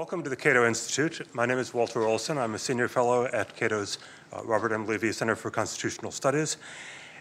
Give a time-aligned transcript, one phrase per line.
[0.00, 1.28] Welcome to the Cato Institute.
[1.34, 2.38] My name is Walter Olson.
[2.38, 3.98] I'm a senior fellow at Cato's
[4.32, 4.86] uh, Robert M.
[4.86, 6.56] Levy Center for Constitutional Studies.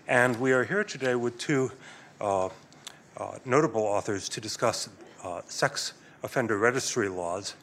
[0.08, 1.74] And we are here today with two
[2.22, 2.50] uh, uh,
[3.44, 4.88] notable authors to discuss
[5.26, 5.92] uh, sex
[6.24, 7.56] offender registry laws.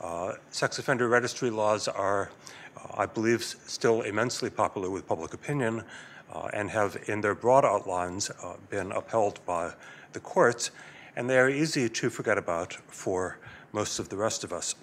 [0.00, 2.30] Uh, sex offender registry laws are,
[2.76, 5.82] uh, I believe, still immensely popular with public opinion
[6.52, 8.30] and have, in their broad outlines,
[8.70, 9.72] been upheld by
[10.12, 10.70] the courts.
[11.16, 13.36] And they are easy to forget about for
[13.72, 14.74] most of the rest of us.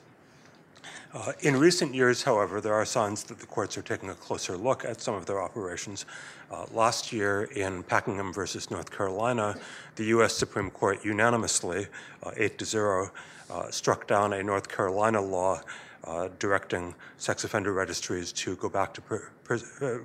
[1.13, 4.57] Uh, in recent years, however, there are signs that the courts are taking a closer
[4.57, 6.05] look at some of their operations.
[6.51, 9.57] Uh, last year in Packingham versus North Carolina,
[9.95, 10.35] the U.S.
[10.35, 11.87] Supreme Court unanimously,
[12.23, 13.09] uh, 8 to 0,
[13.49, 15.61] uh, struck down a North Carolina law
[16.03, 19.17] uh, directing sex offender registries to go back to uh,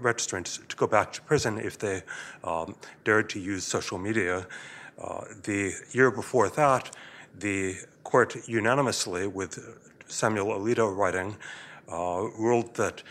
[0.01, 2.03] registrants to go back to prison if they
[2.45, 2.75] um,
[3.05, 4.47] dared to use social media.
[5.43, 6.95] the year before that,
[7.39, 9.59] the court unanimously, with
[10.07, 11.37] Samuel Alito writing,
[11.89, 13.03] uh, ruled that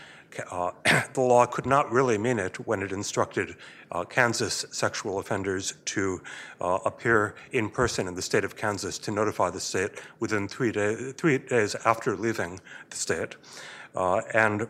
[0.50, 0.70] uh,
[1.14, 3.56] the law could not really mean it when it instructed
[3.90, 6.22] uh, Kansas sexual offenders to
[6.60, 10.72] uh, appear in person in the state of Kansas to notify the state within three,
[10.72, 13.36] day, three days after leaving the state.
[13.94, 14.66] Uh, and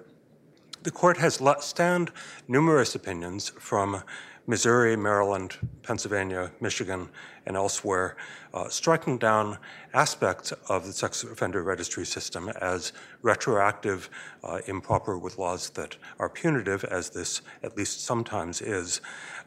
[0.82, 2.10] the court has let stand
[2.48, 4.02] numerous opinions from
[4.48, 7.08] Missouri, Maryland, Pennsylvania, Michigan,
[7.46, 8.16] and elsewhere,
[8.54, 9.58] uh, striking down
[9.94, 14.08] aspects of the sex offender registry system as retroactive,
[14.44, 19.00] uh, improper with laws that are punitive, as this at least sometimes is.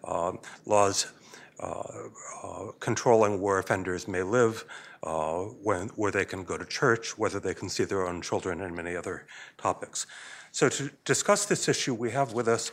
[0.04, 0.34] Uh,
[0.66, 1.08] laws
[1.60, 4.66] uh, controlling where offenders may live,
[5.04, 8.62] uh, when, where they can go to church, whether they can see their own children,
[8.62, 9.26] and many other
[9.58, 10.06] topics.
[10.52, 12.72] So, to discuss this issue, we have with us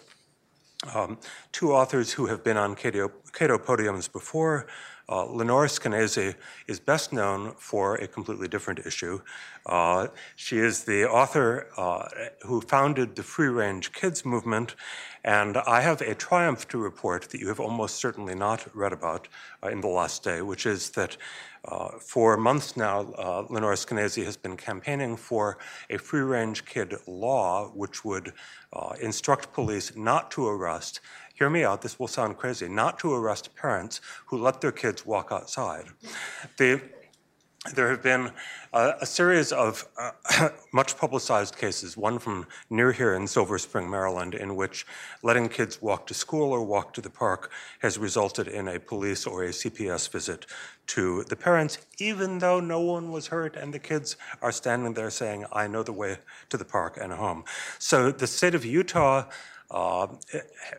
[0.95, 1.19] um,
[1.53, 4.67] two authors who have been on Cato, Cato podiums before.
[5.13, 6.35] Uh, Lenore Skenazy
[6.67, 9.21] is best known for a completely different issue.
[9.67, 12.09] Uh, she is the author uh,
[12.47, 14.75] who founded the Free Range Kids movement,
[15.23, 19.29] and I have a triumph to report that you have almost certainly not read about
[19.63, 21.19] uh, in the last day, which is that
[21.67, 25.59] uh, for months now, uh, Lenore Skenazy has been campaigning for
[25.91, 28.33] a free range kid law which would
[28.73, 31.01] uh, instruct police not to arrest,
[31.43, 35.05] hear me out, this will sound crazy, not to arrest parents who let their kids
[35.05, 35.87] walk outside.
[36.57, 36.81] The,
[37.75, 38.31] there have been
[38.73, 43.91] uh, a series of uh, much publicized cases, one from near here in Silver Spring,
[43.91, 44.87] Maryland, in which
[45.25, 49.27] letting kids walk to school or walk to the park has resulted in a police
[49.27, 50.47] or a CPS visit
[50.87, 55.11] to the parents, even though no one was hurt and the kids are standing there
[55.11, 56.19] saying, I know the way
[56.51, 57.43] to the park and home.
[57.81, 59.25] So the state of Utah
[59.73, 60.07] uh,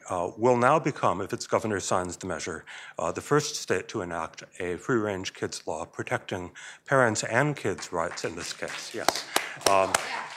[0.09, 2.63] uh, will now become, if its governor signs the measure,
[2.99, 6.51] uh, the first state to enact a free range kids law protecting
[6.85, 8.93] parents and kids' rights in this case.
[8.93, 9.25] Yes.
[9.69, 9.91] Um,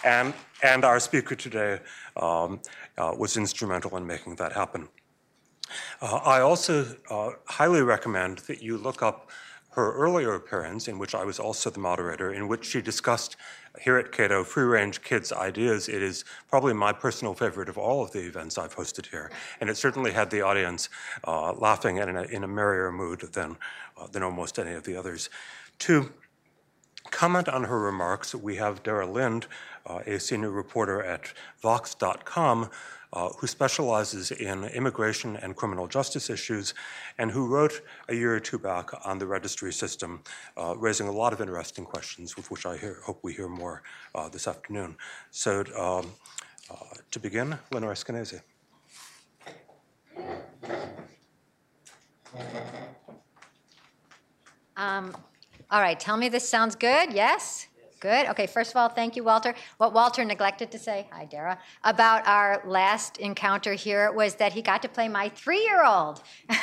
[0.04, 1.80] and, and our speaker today
[2.16, 2.60] um,
[2.96, 4.88] uh, was instrumental in making that happen.
[6.00, 9.30] Uh, I also uh, highly recommend that you look up
[9.70, 13.36] her earlier appearance, in which I was also the moderator, in which she discussed
[13.80, 15.88] here at Cato free range kids ideas.
[15.88, 19.70] It is probably my personal favorite of all of the events I've hosted here, and
[19.70, 20.88] it certainly had the audience
[21.26, 23.56] uh, laughing and in a, in a, merrier mood than,
[23.96, 25.30] uh, than almost any of the others.
[25.80, 26.12] To
[27.10, 29.46] comment on her remarks, we have Dara Lind,
[29.86, 32.70] uh, a senior reporter at Vox.com,
[33.16, 36.74] uh, who specializes in immigration and criminal justice issues,
[37.16, 40.20] and who wrote a year or two back on the registry system,
[40.58, 43.82] uh, raising a lot of interesting questions, with which I hear, hope we hear more
[44.14, 44.96] uh, this afternoon.
[45.30, 46.12] So, um,
[46.70, 46.76] uh,
[47.10, 48.42] to begin, Lenore Skenazy.
[54.76, 55.16] Um,
[55.70, 57.14] all right, tell me this sounds good.
[57.14, 57.68] Yes?
[58.06, 58.28] Good.
[58.28, 59.52] Okay, first of all, thank you, Walter.
[59.78, 64.62] What Walter neglected to say, hi, Dara, about our last encounter here was that he
[64.62, 66.22] got to play my three year old,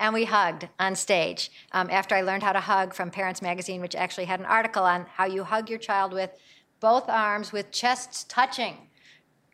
[0.00, 3.82] and, we hugged on stage um, after I learned how to hug from Parents Magazine,
[3.82, 6.30] which actually had an article on how you hug your child with
[6.80, 8.78] both arms with chests touching.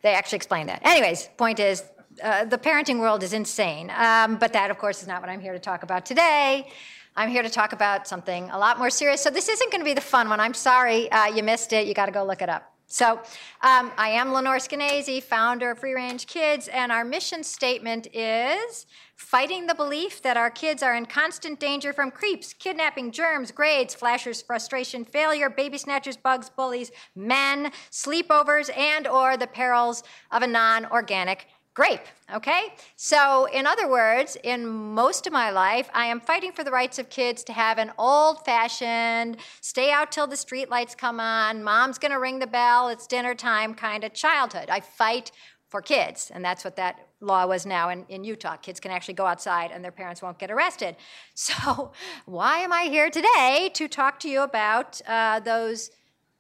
[0.02, 0.82] They actually explained that.
[0.86, 1.82] Anyways, point is,
[2.22, 3.90] uh, the parenting world is insane.
[3.96, 6.68] Um, but that, of course, is not what I'm here to talk about today.
[7.16, 9.22] I'm here to talk about something a lot more serious.
[9.22, 10.40] So this isn't going to be the fun one.
[10.40, 11.86] I'm sorry uh, you missed it.
[11.86, 12.74] You got to go look it up.
[12.86, 13.20] So
[13.62, 18.86] um, I am Lenore Skenazy, founder of Free Range Kids, and our mission statement is
[19.16, 23.94] fighting the belief that our kids are in constant danger from creeps, kidnapping, germs, grades,
[23.94, 30.46] flashers, frustration, failure, baby snatchers, bugs, bullies, men, sleepovers, and or the perils of a
[30.46, 32.72] non-organic grape, okay?
[32.94, 37.00] So, in other words, in most of my life, I am fighting for the rights
[37.00, 41.64] of kids to have an old fashioned, stay out till the street lights come on,
[41.64, 44.70] mom's gonna ring the bell, it's dinner time kind of childhood.
[44.70, 45.32] I fight
[45.68, 48.56] for kids, and that's what that law was now in, in Utah.
[48.56, 50.94] Kids can actually go outside and their parents won't get arrested.
[51.34, 51.90] So,
[52.26, 55.90] why am I here today to talk to you about uh, those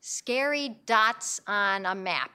[0.00, 2.30] scary dots on a map?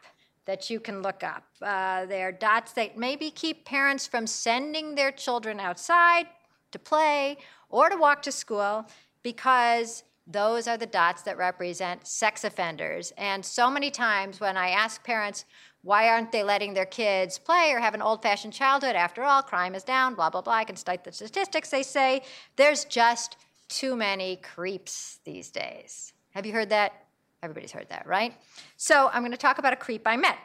[0.49, 1.43] That you can look up.
[1.61, 6.25] Uh, they're dots that maybe keep parents from sending their children outside
[6.71, 7.37] to play
[7.69, 8.87] or to walk to school
[9.21, 13.13] because those are the dots that represent sex offenders.
[13.15, 15.45] And so many times when I ask parents,
[15.83, 18.95] why aren't they letting their kids play or have an old fashioned childhood?
[18.95, 20.53] After all, crime is down, blah, blah, blah.
[20.53, 21.69] I can cite the statistics.
[21.69, 22.23] They say
[22.55, 23.37] there's just
[23.67, 26.13] too many creeps these days.
[26.31, 27.05] Have you heard that?
[27.41, 28.33] Everybody's heard that, right?
[28.77, 30.37] So I'm going to talk about a creep I met.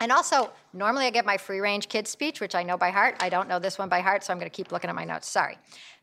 [0.00, 3.16] And also, normally I get my free range kids speech, which I know by heart.
[3.20, 5.04] I don't know this one by heart, so I'm going to keep looking at my
[5.04, 5.28] notes.
[5.28, 5.58] Sorry.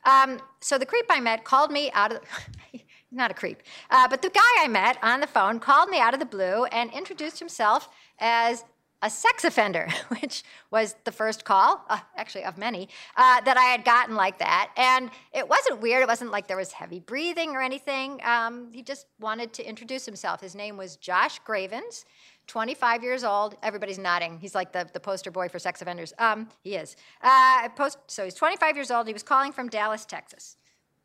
[0.05, 2.79] Um, so the creep I met called me out of the,
[3.11, 6.13] not a creep, uh, but the guy I met on the phone called me out
[6.13, 8.65] of the blue and introduced himself as
[9.05, 9.87] a sex offender,
[10.19, 14.39] which was the first call, uh, actually of many, uh, that I had gotten like
[14.39, 14.71] that.
[14.75, 16.01] And it wasn't weird.
[16.01, 18.19] It wasn't like there was heavy breathing or anything.
[18.23, 20.41] Um, he just wanted to introduce himself.
[20.41, 22.05] His name was Josh Gravens.
[22.47, 23.57] 25 years old.
[23.61, 24.39] Everybody's nodding.
[24.39, 26.11] He's like the, the poster boy for sex offenders.
[26.17, 26.95] Um, he is.
[27.21, 29.05] Uh, post, so he's 25 years old.
[29.07, 30.57] He was calling from Dallas, Texas.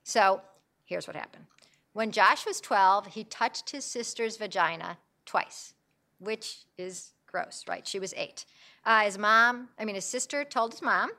[0.04, 0.40] So
[0.86, 1.44] here's what happened.
[1.92, 5.74] When Josh was 12, he touched his sister's vagina twice,
[6.18, 7.86] which is gross, right?
[7.86, 8.44] She was eight.
[8.84, 11.10] Uh, his mom, I mean, his sister told his mom,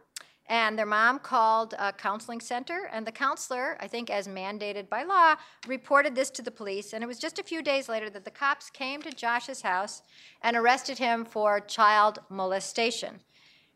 [0.48, 5.04] and their mom called a counseling center, and the counselor, I think as mandated by
[5.04, 5.36] law,
[5.68, 6.92] reported this to the police.
[6.92, 10.02] And it was just a few days later that the cops came to Josh's house
[10.42, 13.22] and arrested him for child molestation.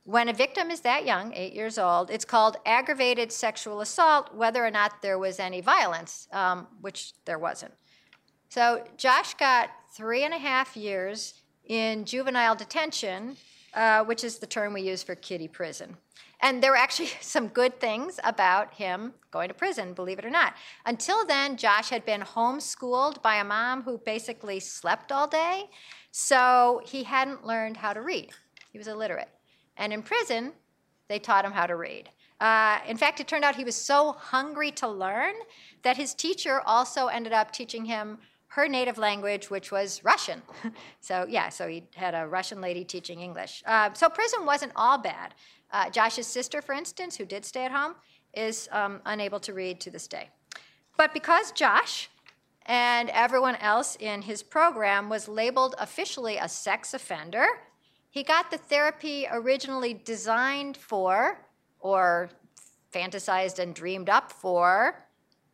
[0.04, 4.64] When a victim is that young, eight years old, it's called aggravated sexual assault, whether
[4.64, 7.74] or not there was any violence, um, which there wasn't.
[8.50, 13.38] So Josh got three and a half years in juvenile detention,
[13.74, 15.98] uh, which is the term we use for kiddie prison.
[16.42, 20.30] And there were actually some good things about him going to prison, believe it or
[20.30, 20.54] not.
[20.86, 25.70] Until then, Josh had been homeschooled by a mom who basically slept all day,
[26.12, 28.32] so he hadn't learned how to read.
[28.72, 29.30] He was illiterate.
[29.78, 30.54] And in prison,
[31.08, 32.10] they taught him how to read.
[32.40, 35.34] Uh, in fact, it turned out he was so hungry to learn
[35.84, 38.18] that his teacher also ended up teaching him
[38.56, 40.42] her native language, which was Russian.
[41.02, 43.62] so, yeah, so he had a Russian lady teaching English.
[43.66, 45.34] Uh, so, prison wasn't all bad.
[45.74, 47.96] Uh, Josh's sister, for instance, who did stay at home,
[48.34, 50.30] is um, unable to read to this day.
[50.96, 52.10] But because Josh
[52.66, 57.48] and everyone else in his program was labeled officially a sex offender,
[58.10, 61.42] he got the therapy originally designed for,
[61.82, 62.30] or
[62.94, 65.04] fantasized and dreamed up for,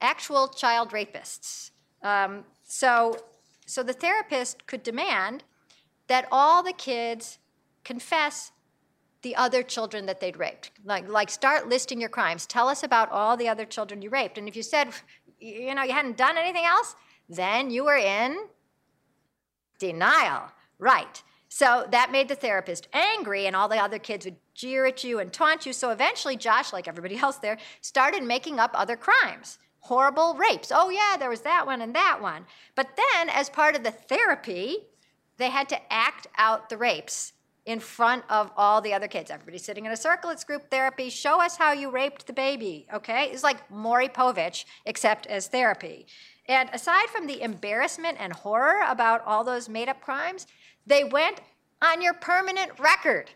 [0.01, 1.71] actual child rapists.
[2.03, 3.17] Um, so,
[3.65, 5.43] so the therapist could demand
[6.07, 7.37] that all the kids
[7.83, 8.53] confess
[9.23, 10.71] the other children that they'd raped.
[10.85, 12.45] Like, like start listing your crimes.
[12.45, 14.37] Tell us about all the other children you raped.
[14.37, 14.87] And if you said,
[15.37, 16.95] you know, you hadn't done anything else,
[17.27, 18.37] then you were in
[19.77, 20.43] denial.
[20.79, 21.21] Right.
[21.49, 25.19] So that made the therapist angry, and all the other kids would jeer at you
[25.19, 25.73] and taunt you.
[25.73, 30.71] So eventually, Josh, like everybody else there, started making up other crimes horrible rapes.
[30.73, 32.45] Oh, yeah, there was that one and that one.
[32.75, 34.77] But then, as part of the therapy,
[35.37, 37.33] they had to act out the rapes
[37.65, 39.29] in front of all the other kids.
[39.29, 41.09] Everybody's sitting in a circle, it's group therapy.
[41.09, 43.25] Show us how you raped the baby, okay?
[43.25, 46.07] It's like Maury Povich, except as therapy.
[46.47, 50.47] And aside from the embarrassment and horror about all those made up crimes,
[50.87, 51.39] they went
[51.81, 53.29] on your permanent record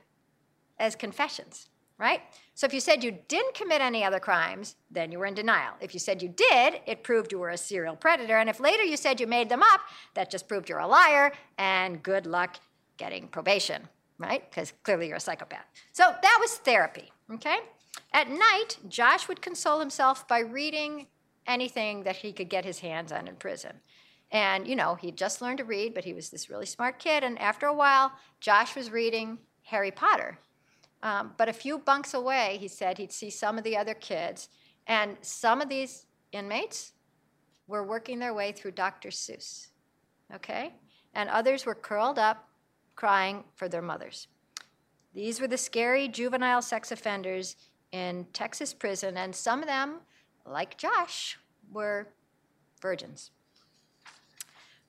[0.79, 2.21] as confessions right?
[2.55, 5.73] So if you said you didn't commit any other crimes, then you were in denial.
[5.81, 8.37] If you said you did, it proved you were a serial predator.
[8.37, 9.81] And if later you said you made them up,
[10.13, 12.55] that just proved you're a liar, and good luck
[12.95, 14.49] getting probation, right?
[14.49, 15.65] Because clearly you're a psychopath.
[15.91, 17.57] So that was therapy, okay?
[18.13, 21.07] At night, Josh would console himself by reading
[21.45, 23.81] anything that he could get his hands on in prison.
[24.31, 27.21] And, you know, he'd just learned to read, but he was this really smart kid.
[27.21, 30.39] And after a while, Josh was reading Harry Potter
[31.05, 34.49] um, but a few bunks away, he said he'd see some of the other kids,
[34.87, 36.93] and some of these inmates
[37.67, 39.09] were working their way through Dr.
[39.09, 39.67] Seuss,
[40.33, 40.73] okay?
[41.13, 42.49] And others were curled up,
[42.95, 44.27] crying for their mothers.
[45.13, 47.55] These were the scary juvenile sex offenders
[47.91, 49.99] in Texas prison, and some of them,
[50.43, 51.37] like Josh,
[51.71, 52.07] were
[52.81, 53.29] virgins.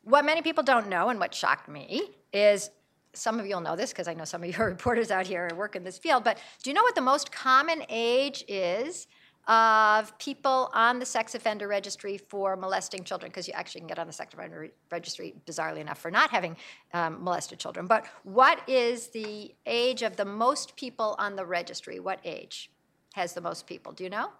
[0.02, 2.70] What many people don't know, and what shocked me, is
[3.16, 5.26] some of you will know this because I know some of you are reporters out
[5.26, 9.06] here work in this field, but do you know what the most common age is
[9.48, 13.30] of people on the sex offender registry for molesting children?
[13.30, 16.56] Because you actually can get on the sex offender registry, bizarrely enough, for not having
[16.92, 17.86] um, molested children.
[17.86, 22.00] But what is the age of the most people on the registry?
[22.00, 22.70] What age
[23.14, 23.92] has the most people?
[23.92, 24.30] Do you know?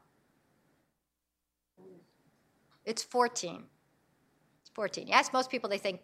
[2.85, 3.65] It's 14.
[4.61, 5.09] It's 14.
[5.09, 6.01] Yes, most people, they think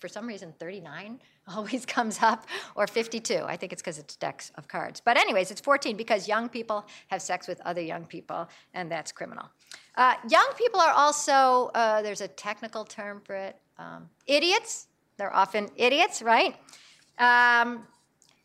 [0.00, 1.20] for some reason 39
[1.54, 3.42] always comes up, or 52.
[3.46, 5.00] I think it's because it's decks of cards.
[5.04, 9.12] But, anyways, it's 14 because young people have sex with other young people, and that's
[9.12, 9.48] criminal.
[9.96, 14.86] Uh, young people are also, uh, there's a technical term for it, um, idiots.
[15.16, 16.56] They're often idiots, right?
[17.18, 17.86] Um,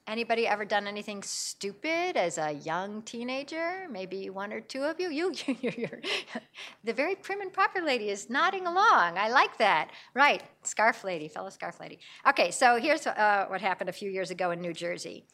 [0.07, 3.87] Anybody ever done anything stupid as a young teenager?
[3.89, 5.09] Maybe one or two of you.
[5.09, 6.01] You, you're, you're,
[6.83, 9.17] the very prim and proper lady is nodding along.
[9.17, 9.89] I like that.
[10.13, 11.97] Right, scarf lady, fellow scarf lady.
[12.27, 15.25] Okay, so here's uh, what happened a few years ago in New Jersey.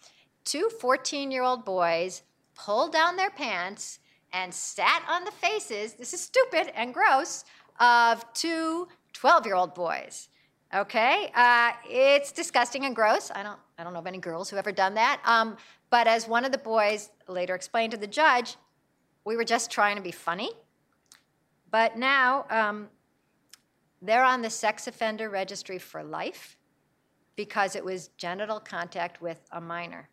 [0.46, 2.24] Two 14-year-old boys
[2.56, 4.00] pulled down their pants
[4.32, 5.94] and sat on the faces.
[5.94, 7.44] This is stupid and gross
[7.82, 10.30] of two 12-year-old boys.
[10.74, 13.30] Okay, uh, it's disgusting and gross.
[13.36, 15.22] I don't, I don't know of any girls who ever done that.
[15.26, 15.58] Um,
[15.90, 18.56] but as one of the boys later explained to the judge,
[19.26, 20.52] we were just trying to be funny.
[21.72, 22.88] But now um,
[24.02, 26.56] they're on the sex offender registry for life
[27.36, 30.08] because it was genital contact with a minor.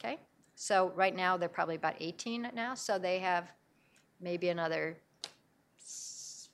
[0.00, 0.20] Okay,
[0.54, 3.50] so right now they're probably about 18 now, so they have
[4.20, 4.96] maybe another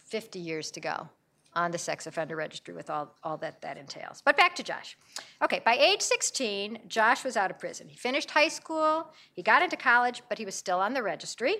[0.07, 1.11] 50 years to go
[1.57, 4.23] on the sex offender registry with all, all that that entails.
[4.25, 4.97] But back to Josh.
[5.43, 7.89] Okay, by age 16, Josh was out of prison.
[7.89, 11.57] He finished high school, he got into college, but he was still on the registry.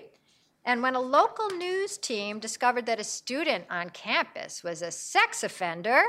[0.63, 5.43] And when a local news team discovered that a student on campus was a sex
[5.43, 6.01] offender,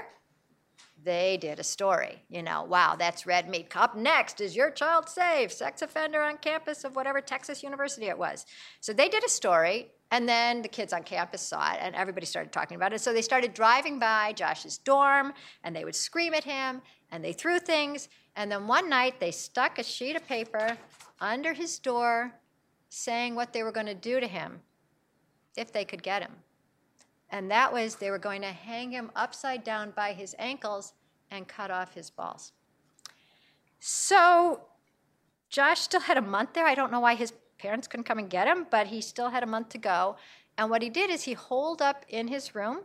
[1.04, 2.22] they did a story.
[2.28, 3.74] You know, wow, that's red meat.
[3.76, 5.52] Up next is your child safe?
[5.52, 8.46] Sex offender on campus of whatever Texas university it was.
[8.80, 12.26] So they did a story, and then the kids on campus saw it, and everybody
[12.26, 13.00] started talking about it.
[13.00, 15.32] So they started driving by Josh's dorm,
[15.64, 18.08] and they would scream at him, and they threw things.
[18.36, 20.78] And then one night, they stuck a sheet of paper
[21.20, 22.32] under his door
[22.88, 24.60] saying what they were going to do to him
[25.56, 26.32] if they could get him.
[27.30, 30.94] And that was they were going to hang him upside down by his ankles
[31.30, 32.52] and cut off his balls.
[33.80, 34.62] So
[35.50, 36.66] Josh still had a month there.
[36.66, 39.42] I don't know why his parents couldn't come and get him, but he still had
[39.42, 40.16] a month to go.
[40.56, 42.80] And what he did is he holed up in his room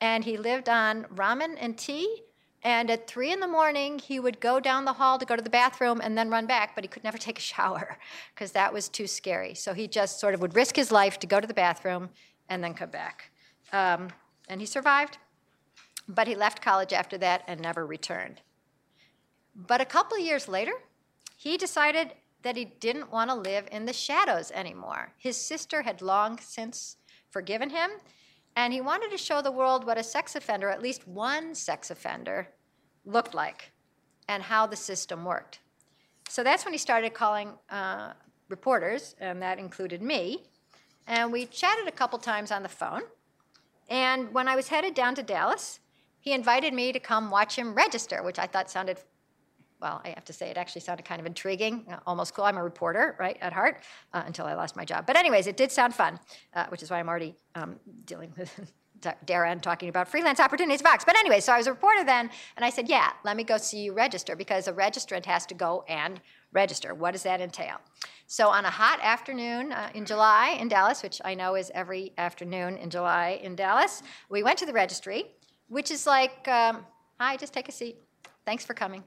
[0.00, 2.22] and he lived on ramen and tea.
[2.62, 5.42] And at three in the morning, he would go down the hall to go to
[5.42, 7.98] the bathroom and then run back, but he could never take a shower
[8.34, 9.54] because that was too scary.
[9.54, 12.10] So he just sort of would risk his life to go to the bathroom
[12.48, 13.30] and then come back.
[13.72, 14.08] Um,
[14.48, 15.18] and he survived,
[16.08, 18.40] but he left college after that and never returned.
[19.54, 20.72] But a couple of years later,
[21.36, 25.12] he decided that he didn't want to live in the shadows anymore.
[25.16, 26.96] His sister had long since
[27.30, 27.90] forgiven him,
[28.56, 31.90] and he wanted to show the world what a sex offender, at least one sex
[31.90, 32.48] offender,
[33.04, 33.72] looked like
[34.28, 35.60] and how the system worked.
[36.28, 38.12] So that's when he started calling uh,
[38.48, 40.44] reporters, and that included me.
[41.06, 43.02] And we chatted a couple times on the phone.
[43.88, 45.80] And when I was headed down to Dallas,
[46.20, 48.98] he invited me to come watch him register, which I thought sounded,
[49.80, 52.44] well, I have to say, it actually sounded kind of intriguing, uh, almost cool.
[52.44, 53.82] I'm a reporter, right, at heart,
[54.12, 55.06] uh, until I lost my job.
[55.06, 56.18] But, anyways, it did sound fun,
[56.54, 58.72] uh, which is why I'm already um, dealing with
[59.24, 61.04] Dara and talking about freelance opportunities Vox.
[61.04, 63.56] But anyway, so I was a reporter then, and I said, yeah, let me go
[63.56, 66.20] see you register because a registrant has to go and
[66.52, 66.94] register.
[66.94, 67.76] What does that entail?
[68.26, 72.12] So on a hot afternoon uh, in July in Dallas, which I know is every
[72.18, 75.24] afternoon in July in Dallas, we went to the registry,
[75.68, 76.84] which is like, um,
[77.18, 77.98] hi, just take a seat.
[78.44, 79.04] Thanks for coming.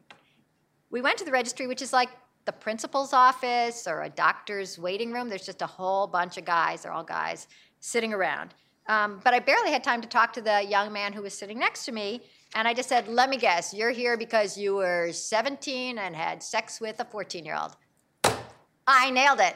[0.91, 2.09] We went to the registry, which is like
[2.45, 5.29] the principal's office or a doctor's waiting room.
[5.29, 7.47] There's just a whole bunch of guys, they're all guys,
[7.79, 8.53] sitting around.
[8.87, 11.57] Um, but I barely had time to talk to the young man who was sitting
[11.57, 12.21] next to me.
[12.55, 16.43] And I just said, let me guess, you're here because you were 17 and had
[16.43, 17.75] sex with a 14 year old.
[18.85, 19.55] I nailed it.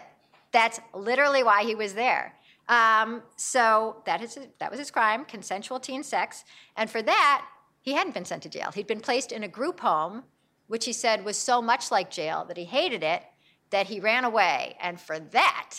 [0.51, 2.33] That's literally why he was there.
[2.69, 6.45] Um, so that, is, that was his crime, consensual teen sex.
[6.77, 7.45] And for that,
[7.81, 8.71] he hadn't been sent to jail.
[8.73, 10.23] He'd been placed in a group home,
[10.67, 13.23] which he said was so much like jail that he hated it
[13.69, 14.77] that he ran away.
[14.79, 15.75] And for that,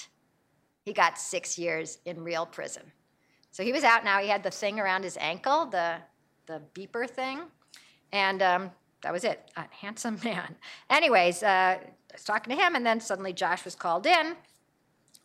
[0.84, 2.92] he got six years in real prison.
[3.50, 4.20] So he was out now.
[4.20, 5.96] He had the thing around his ankle, the,
[6.46, 7.40] the beeper thing.
[8.12, 8.70] And um,
[9.02, 9.50] that was it.
[9.56, 10.56] A handsome man.
[10.90, 11.80] Anyways, uh, I
[12.12, 14.36] was talking to him, and then suddenly Josh was called in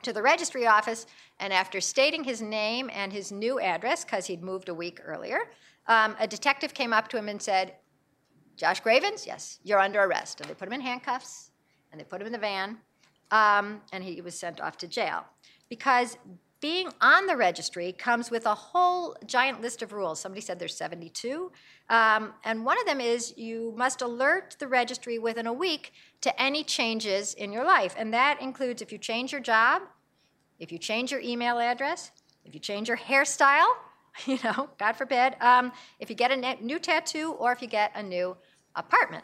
[0.03, 1.05] to the registry office.
[1.39, 5.39] And after stating his name and his new address, because he'd moved a week earlier,
[5.87, 7.75] um, a detective came up to him and said,
[8.61, 10.39] Josh Gravens, yes, you're under arrest.
[10.39, 11.49] And they put him in handcuffs
[11.91, 12.77] and they put him in the van,
[13.31, 15.25] um, and he was sent off to jail.
[15.67, 16.15] Because
[16.59, 20.21] being on the registry comes with a whole giant list of rules.
[20.21, 21.51] Somebody said there's 72.
[21.89, 25.91] Um, and one of them is you must alert the registry within a week
[26.21, 27.95] to any changes in your life.
[27.97, 29.81] And that includes if you change your job,
[30.59, 32.11] if you change your email address,
[32.45, 33.73] if you change your hairstyle,
[34.25, 37.91] you know, God forbid, um, if you get a new tattoo or if you get
[37.95, 38.37] a new
[38.75, 39.23] apartment.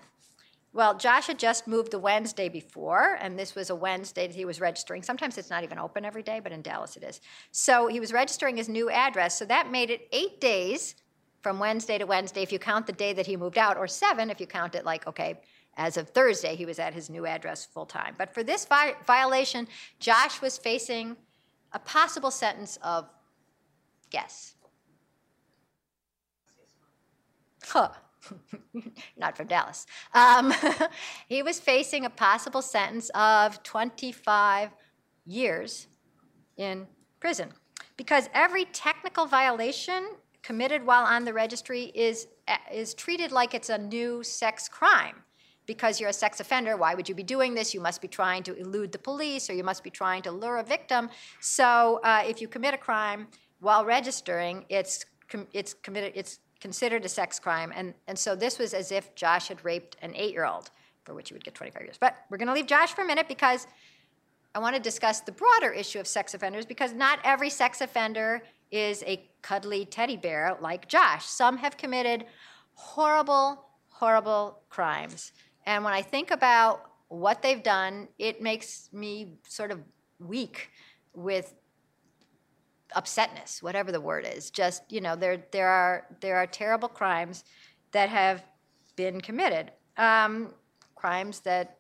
[0.74, 4.46] Well, Josh had just moved the Wednesday before, and this was a Wednesday that he
[4.46, 5.02] was registering.
[5.02, 7.20] Sometimes it's not even open every day, but in Dallas it is.
[7.52, 10.96] So he was registering his new address, so that made it eight days
[11.42, 14.30] from Wednesday to Wednesday if you count the day that he moved out, or seven
[14.30, 15.40] if you count it like, okay,
[15.78, 18.16] as of Thursday, he was at his new address full time.
[18.18, 19.68] But for this vi- violation,
[20.00, 21.16] Josh was facing
[21.72, 23.08] a possible sentence of,
[24.10, 24.56] guess.
[27.64, 27.90] Huh.
[29.18, 29.86] Not from Dallas.
[30.14, 30.54] Um,
[31.28, 34.72] he was facing a possible sentence of 25
[35.26, 35.88] years
[36.58, 36.88] in
[37.20, 37.50] prison
[37.98, 40.08] because every technical violation
[40.44, 42.28] committed while on the registry is,
[42.72, 45.16] is treated like it's a new sex crime
[45.66, 47.74] because you're a sex offender, why would you be doing this?
[47.74, 50.58] You must be trying to elude the police or you must be trying to lure
[50.58, 51.10] a victim.
[51.42, 53.28] So uh, if you commit a crime
[53.60, 57.72] while registering, it's, com- it's, committed, it's considered a sex crime.
[57.76, 60.72] And, and so this was as if Josh had raped an eight year old,
[61.04, 61.98] for which he would get 25 years.
[62.00, 63.68] But we're going to leave Josh for a minute because
[64.56, 68.42] I want to discuss the broader issue of sex offenders because not every sex offender
[68.72, 71.26] is a cuddly teddy bear like Josh.
[71.26, 72.26] Some have committed
[72.74, 75.32] horrible, horrible crimes.
[75.66, 79.80] And when I think about what they've done, it makes me sort of
[80.20, 80.70] weak
[81.14, 81.54] with
[82.96, 84.50] upsetness, whatever the word is.
[84.50, 87.44] Just you know, there there are there are terrible crimes
[87.92, 88.44] that have
[88.96, 90.54] been committed, um,
[90.96, 91.78] crimes that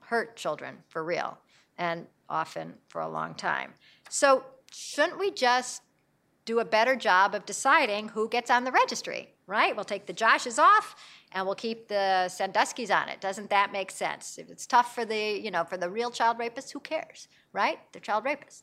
[0.00, 1.38] hurt children for real,
[1.78, 3.72] and often for a long time.
[4.08, 5.82] So shouldn't we just
[6.44, 9.34] do a better job of deciding who gets on the registry?
[9.46, 9.74] Right?
[9.74, 10.94] We'll take the Joshes off
[11.32, 13.20] and we'll keep the Sandusky's on it.
[13.20, 14.38] Doesn't that make sense?
[14.38, 17.80] If it's tough for the, you know, for the real child rapists, who cares, right?
[17.92, 18.62] They're child rapists.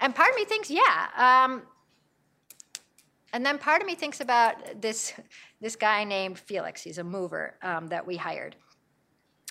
[0.00, 1.08] And part of me thinks, yeah.
[1.16, 1.62] Um,
[3.32, 5.12] and then part of me thinks about this,
[5.60, 6.82] this guy named Felix.
[6.82, 8.56] He's a mover um, that we hired.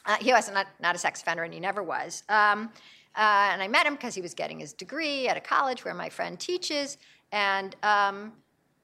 [0.06, 2.24] Uh, he was not, not a sex offender, and he never was.
[2.30, 2.72] Um,
[3.16, 5.94] uh, and I met him because he was getting his degree at a college where
[5.94, 6.98] my friend teaches.
[7.32, 8.34] And um,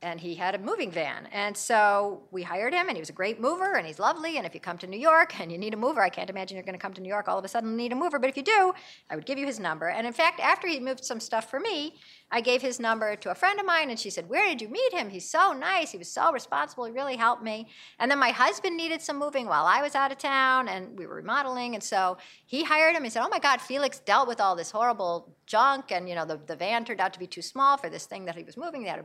[0.02, 1.28] and he had a moving van.
[1.32, 4.38] And so we hired him, and he was a great mover, and he's lovely.
[4.38, 6.58] And if you come to New York and you need a mover, I can't imagine
[6.58, 8.20] you're going to come to New York all of a sudden and need a mover,
[8.20, 8.74] but if you do,
[9.10, 9.90] I would give you his number.
[9.90, 11.96] And in fact, after he moved some stuff for me,
[12.32, 14.70] I gave his number to a friend of mine, and she said, Where did you
[14.70, 15.10] meet him?
[15.10, 15.92] He's so nice.
[15.92, 16.86] He was so responsible.
[16.86, 17.68] He really helped me.
[18.00, 21.06] And then my husband needed some moving while I was out of town, and we
[21.06, 21.74] were remodeling.
[21.74, 23.04] And so he hired him.
[23.04, 26.26] He said, Oh my God, Felix dealt with all this horrible junk, and you know,
[26.26, 28.56] the, the van turned out to be too small for this thing that he was
[28.56, 28.84] moving.
[28.84, 29.04] That,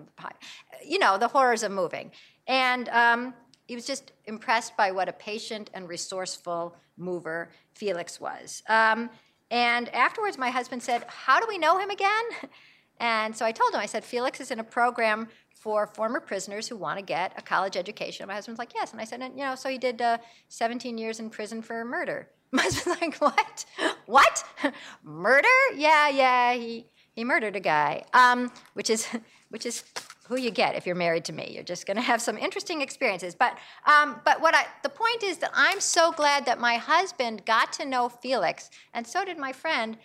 [0.87, 2.13] you know, the horrors of moving.
[2.47, 3.35] And um,
[3.67, 8.63] he was just impressed by what a patient and resourceful mover Felix was.
[8.69, 9.11] Um,
[9.51, 12.25] and afterwards, my husband said, How do we know him again?
[13.01, 16.69] And so I told him, I said, Felix is in a program for former prisoners
[16.69, 18.27] who want to get a college education.
[18.29, 18.93] My husband's like, yes.
[18.93, 21.85] And I said, and, you know, so he did uh, 17 years in prison for
[21.85, 22.29] murder.
[22.53, 23.65] My husband's like, what?
[24.07, 24.45] What?
[25.03, 25.49] murder?
[25.75, 26.55] Yeah, yeah.
[26.55, 28.05] He he murdered a guy.
[28.15, 29.09] Um, which is
[29.49, 29.83] which is
[30.29, 31.51] who you get if you're married to me.
[31.53, 33.35] You're just going to have some interesting experiences.
[33.35, 37.45] But um, but what I the point is that I'm so glad that my husband
[37.45, 39.99] got to know Felix, and so did my friend,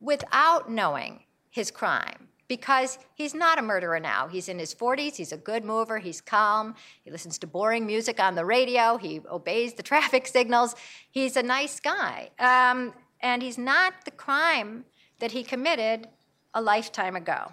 [0.00, 1.24] without knowing
[1.54, 4.26] his crime because he's not a murderer now.
[4.26, 8.18] He's in his 40s, he's a good mover, he's calm, he listens to boring music
[8.18, 10.74] on the radio, he obeys the traffic signals.
[11.12, 12.30] He's a nice guy.
[12.40, 14.84] Um, and he's not the crime
[15.20, 16.08] that he committed
[16.54, 17.52] a lifetime ago.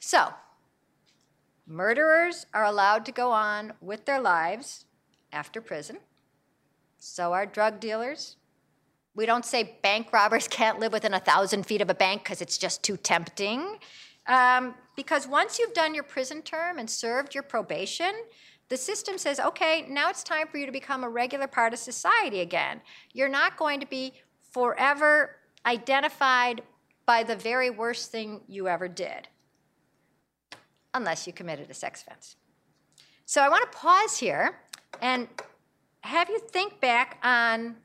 [0.00, 0.32] So,
[1.66, 4.86] murderers are allowed to go on with their lives
[5.30, 5.98] after prison.
[6.98, 8.36] So are drug dealers,
[9.16, 12.40] we don't say bank robbers can't live within a thousand feet of a bank because
[12.40, 13.78] it's just too tempting.
[14.28, 18.12] Um, because once you've done your prison term and served your probation,
[18.68, 21.78] the system says, okay, now it's time for you to become a regular part of
[21.78, 22.80] society again.
[23.12, 24.14] You're not going to be
[24.50, 26.62] forever identified
[27.06, 29.28] by the very worst thing you ever did,
[30.92, 32.36] unless you committed a sex offense.
[33.24, 34.58] So I want to pause here
[35.00, 35.28] and
[36.00, 37.76] have you think back on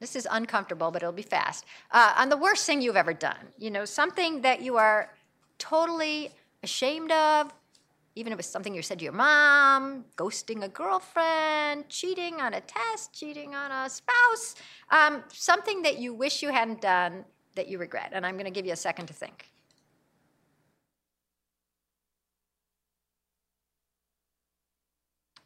[0.00, 1.64] this is uncomfortable, but it'll be fast.
[1.90, 5.12] Uh, on the worst thing you've ever done, you know, something that you are
[5.58, 6.30] totally
[6.62, 7.52] ashamed of,
[8.14, 12.54] even if it was something you said to your mom, ghosting a girlfriend, cheating on
[12.54, 14.56] a test, cheating on a spouse,
[14.90, 18.10] um, something that you wish you hadn't done that you regret.
[18.12, 19.46] And I'm going to give you a second to think.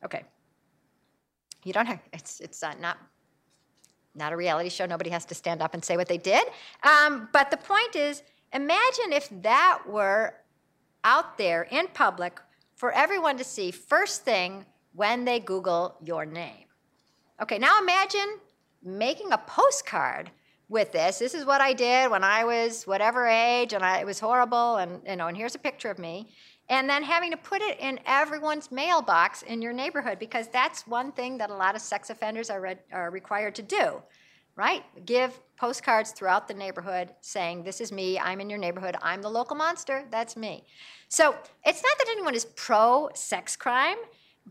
[0.04, 0.24] Okay.
[1.64, 2.98] You don't have, it's, it's uh, not,
[4.14, 4.86] not a reality show.
[4.86, 6.44] Nobody has to stand up and say what they did.
[6.82, 8.22] Um, but the point is,
[8.52, 10.34] imagine if that were
[11.04, 12.40] out there in public
[12.74, 16.66] for everyone to see first thing when they Google your name.
[17.40, 18.38] Okay, now imagine
[18.82, 20.30] making a postcard
[20.68, 21.18] with this.
[21.18, 24.76] This is what I did when I was whatever age, and I, it was horrible,
[24.76, 26.28] and you know, and here's a picture of me
[26.72, 31.12] and then having to put it in everyone's mailbox in your neighborhood because that's one
[31.12, 34.02] thing that a lot of sex offenders are, re- are required to do
[34.54, 34.84] right?
[35.06, 39.30] Give postcards throughout the neighborhood saying this is me i'm in your neighborhood i'm the
[39.30, 40.64] local monster that's me.
[41.08, 43.98] So it's not that anyone is pro sex crime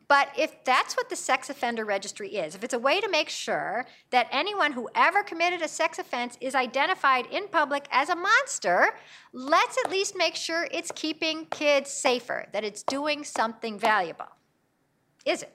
[0.08, 3.30] but if that's what the sex offender registry is, if it's a way to make
[3.30, 8.15] sure that anyone who ever committed a sex offense is identified in public as a
[8.15, 8.91] monster,
[9.34, 14.27] let's at least make sure it's keeping kids safer, that it's doing something valuable.
[15.25, 15.54] Is it?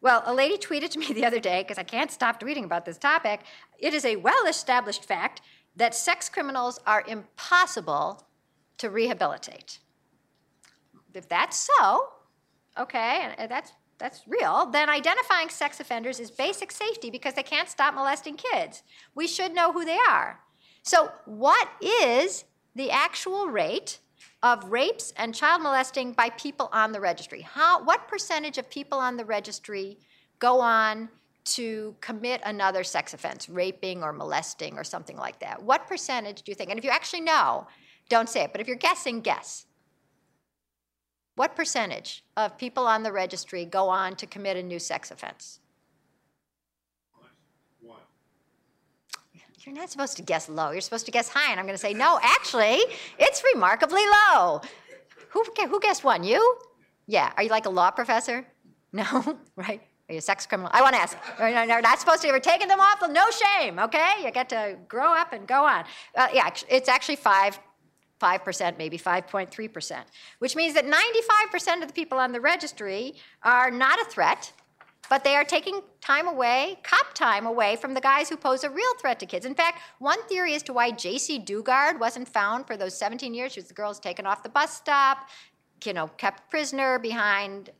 [0.00, 2.84] Well, a lady tweeted to me the other day, because I can't stop tweeting about
[2.84, 3.40] this topic.
[3.78, 5.40] It is a well established fact
[5.76, 8.26] that sex criminals are impossible
[8.78, 9.78] to rehabilitate.
[11.14, 12.11] If that's so,
[12.78, 17.44] okay, and uh, that's that's real, then identifying sex offenders is basic safety because they
[17.44, 18.82] can't stop molesting kids.
[19.14, 20.40] We should know who they are.
[20.82, 24.00] So, what is the actual rate
[24.42, 27.42] of rapes and child molesting by people on the registry?
[27.42, 29.98] How, what percentage of people on the registry
[30.40, 31.08] go on
[31.44, 35.62] to commit another sex offense, raping or molesting or something like that?
[35.62, 36.70] What percentage do you think?
[36.70, 37.68] And if you actually know,
[38.08, 39.66] don't say it, but if you're guessing, guess.
[41.34, 45.60] What percentage of people on the registry go on to commit a new sex offense?
[47.80, 47.98] One.
[49.60, 50.72] You're not supposed to guess low.
[50.72, 51.50] You're supposed to guess high.
[51.50, 52.80] And I'm going to say, no, actually,
[53.18, 54.60] it's remarkably low.
[55.30, 56.22] Who, who guessed one?
[56.22, 56.58] You?
[57.06, 57.32] Yeah.
[57.36, 58.46] Are you like a law professor?
[58.92, 59.38] No?
[59.56, 59.80] right?
[60.08, 60.70] Are you a sex criminal?
[60.74, 61.16] I want to ask.
[61.38, 62.28] You're not supposed to.
[62.28, 63.02] You're taking them off.
[63.08, 64.16] No shame, okay?
[64.22, 65.84] You get to grow up and go on.
[66.14, 67.58] Uh, yeah, it's actually five
[68.22, 69.96] 5%, maybe 5.3%,
[70.38, 74.52] which means that 95% of the people on the registry are not a threat,
[75.10, 78.70] but they are taking time away, cop time away from the guys who pose a
[78.70, 79.44] real threat to kids.
[79.44, 83.52] In fact, one theory as to why Jaycee Dugard wasn't found for those 17 years,
[83.52, 85.28] she was the girl taken off the bus stop,
[85.84, 87.70] you know, kept prisoner behind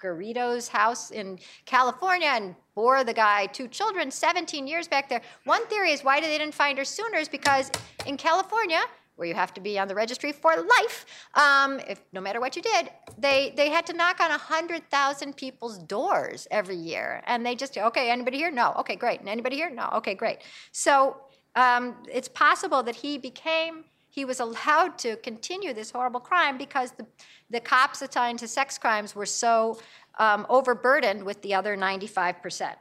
[0.00, 5.22] Garrido's house in California and bore the guy two children, 17 years back there.
[5.44, 7.70] One theory is why they didn't find her sooner is because
[8.06, 8.82] in California,
[9.16, 12.56] where you have to be on the registry for life, um, if no matter what
[12.56, 17.44] you did, they they had to knock on hundred thousand people's doors every year, and
[17.46, 18.50] they just okay, anybody here?
[18.50, 18.74] No.
[18.78, 19.20] Okay, great.
[19.20, 19.70] And anybody here?
[19.70, 19.88] No.
[19.94, 20.38] Okay, great.
[20.72, 21.16] So
[21.54, 26.92] um, it's possible that he became he was allowed to continue this horrible crime because
[26.92, 27.06] the
[27.50, 29.78] the cops assigned to sex crimes were so
[30.18, 32.78] um, overburdened with the other ninety five percent.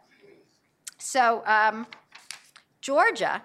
[0.97, 1.85] So um,
[2.81, 3.41] Georgia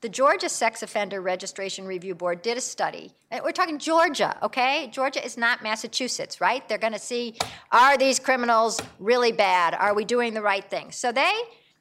[0.00, 3.12] the Georgia Sex Offender Registration Review Board did a study.
[3.42, 4.88] We're talking Georgia, okay?
[4.92, 6.66] Georgia is not Massachusetts, right?
[6.68, 7.34] They're going to see
[7.72, 9.74] are these criminals really bad?
[9.74, 10.92] Are we doing the right thing?
[10.92, 11.32] So they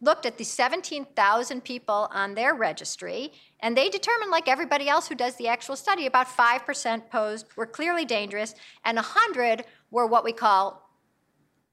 [0.02, 5.16] looked at the 17,000 people on their registry, and they determined, like everybody else who
[5.16, 8.54] does the actual study, about 5% posed were clearly dangerous,
[8.86, 10.87] and 100 were what we call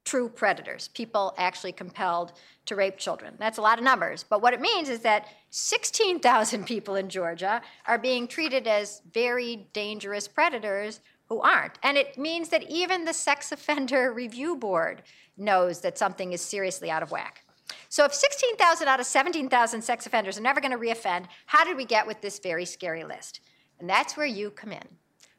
[0.05, 2.31] true predators, people actually compelled
[2.67, 3.35] to rape children.
[3.37, 4.23] That's a lot of numbers.
[4.23, 9.67] But what it means is that 16,000 people in Georgia are being treated as very
[9.73, 11.77] dangerous predators who aren't.
[11.83, 15.01] And it means that even the Sex Offender Review Board
[15.37, 17.41] knows that something is seriously out of whack.
[17.89, 21.77] So if 16,000 out of 17,000 sex offenders are never going to reoffend, how did
[21.77, 23.39] we get with this very scary list?
[23.79, 24.83] And that's where you come in.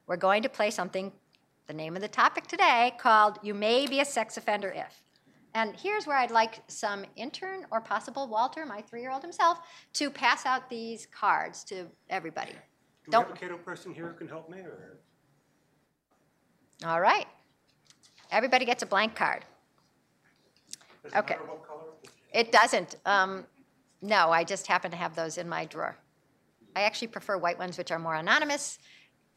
[0.07, 1.13] We're going to play something
[1.67, 5.03] the name of the topic today called You May Be a Sex Offender If.
[5.55, 9.59] And here's where I'd like some intern or possible Walter, my three year old himself,
[9.95, 12.53] to pass out these cards to everybody.
[12.53, 12.59] Do
[13.07, 14.99] we Don't- have a Cato person here who can help me, or?
[16.85, 17.27] All right.
[18.31, 19.45] Everybody gets a blank card.
[21.03, 21.35] Does it Okay.
[21.37, 21.85] what color?
[22.33, 22.97] It doesn't.
[23.07, 23.47] Um,
[24.03, 25.97] no, I just happen to have those in my drawer.
[26.75, 28.79] I actually prefer white ones, which are more anonymous,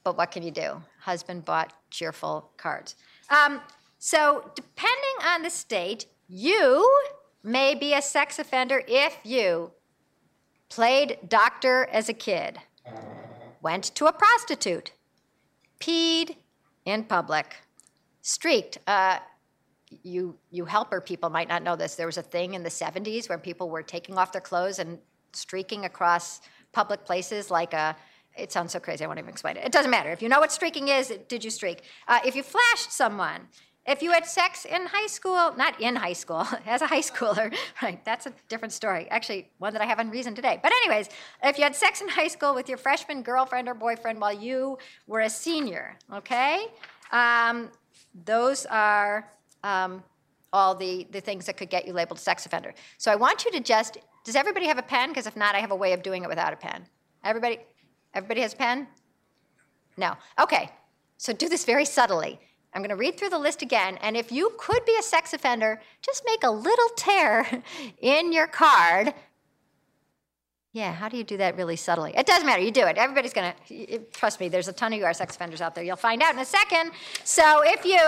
[0.03, 0.81] but what can you do?
[1.01, 2.95] Husband bought cheerful cards.
[3.29, 3.61] Um,
[3.97, 6.89] so, depending on the state, you
[7.43, 9.71] may be a sex offender if you
[10.69, 12.59] played doctor as a kid,
[13.61, 14.91] went to a prostitute,
[15.79, 16.37] peed
[16.85, 17.57] in public,
[18.21, 18.77] streaked.
[18.87, 19.19] Uh,
[20.03, 21.95] you you helper people might not know this.
[21.95, 24.99] There was a thing in the 70s where people were taking off their clothes and
[25.33, 27.95] streaking across public places like a
[28.39, 29.65] it sounds so crazy, I won't even explain it.
[29.65, 30.11] It doesn't matter.
[30.11, 31.83] If you know what streaking is, did you streak?
[32.07, 33.47] Uh, if you flashed someone,
[33.85, 37.53] if you had sex in high school, not in high school, as a high schooler,
[37.81, 39.07] right, that's a different story.
[39.09, 40.59] Actually, one that I have on Reason today.
[40.61, 41.09] But, anyways,
[41.43, 44.77] if you had sex in high school with your freshman girlfriend or boyfriend while you
[45.07, 46.67] were a senior, okay,
[47.11, 47.69] um,
[48.25, 49.31] those are
[49.63, 50.03] um,
[50.53, 52.73] all the, the things that could get you labeled sex offender.
[52.97, 55.09] So I want you to just, does everybody have a pen?
[55.09, 56.85] Because if not, I have a way of doing it without a pen.
[57.23, 57.59] Everybody,
[58.13, 58.87] everybody has pen?
[59.97, 60.15] No.
[60.39, 60.69] Okay.
[61.17, 62.39] So do this very subtly.
[62.73, 65.33] I'm going to read through the list again, and if you could be a sex
[65.33, 67.63] offender, just make a little tear
[68.01, 69.13] in your card
[70.71, 72.13] yeah, how do you do that really subtly?
[72.15, 72.61] It doesn't matter.
[72.61, 72.95] You do it.
[72.95, 75.83] Everybody's to, trust me, there's a ton of you are sex offenders out there.
[75.83, 76.91] You'll find out in a second.
[77.23, 77.99] So if you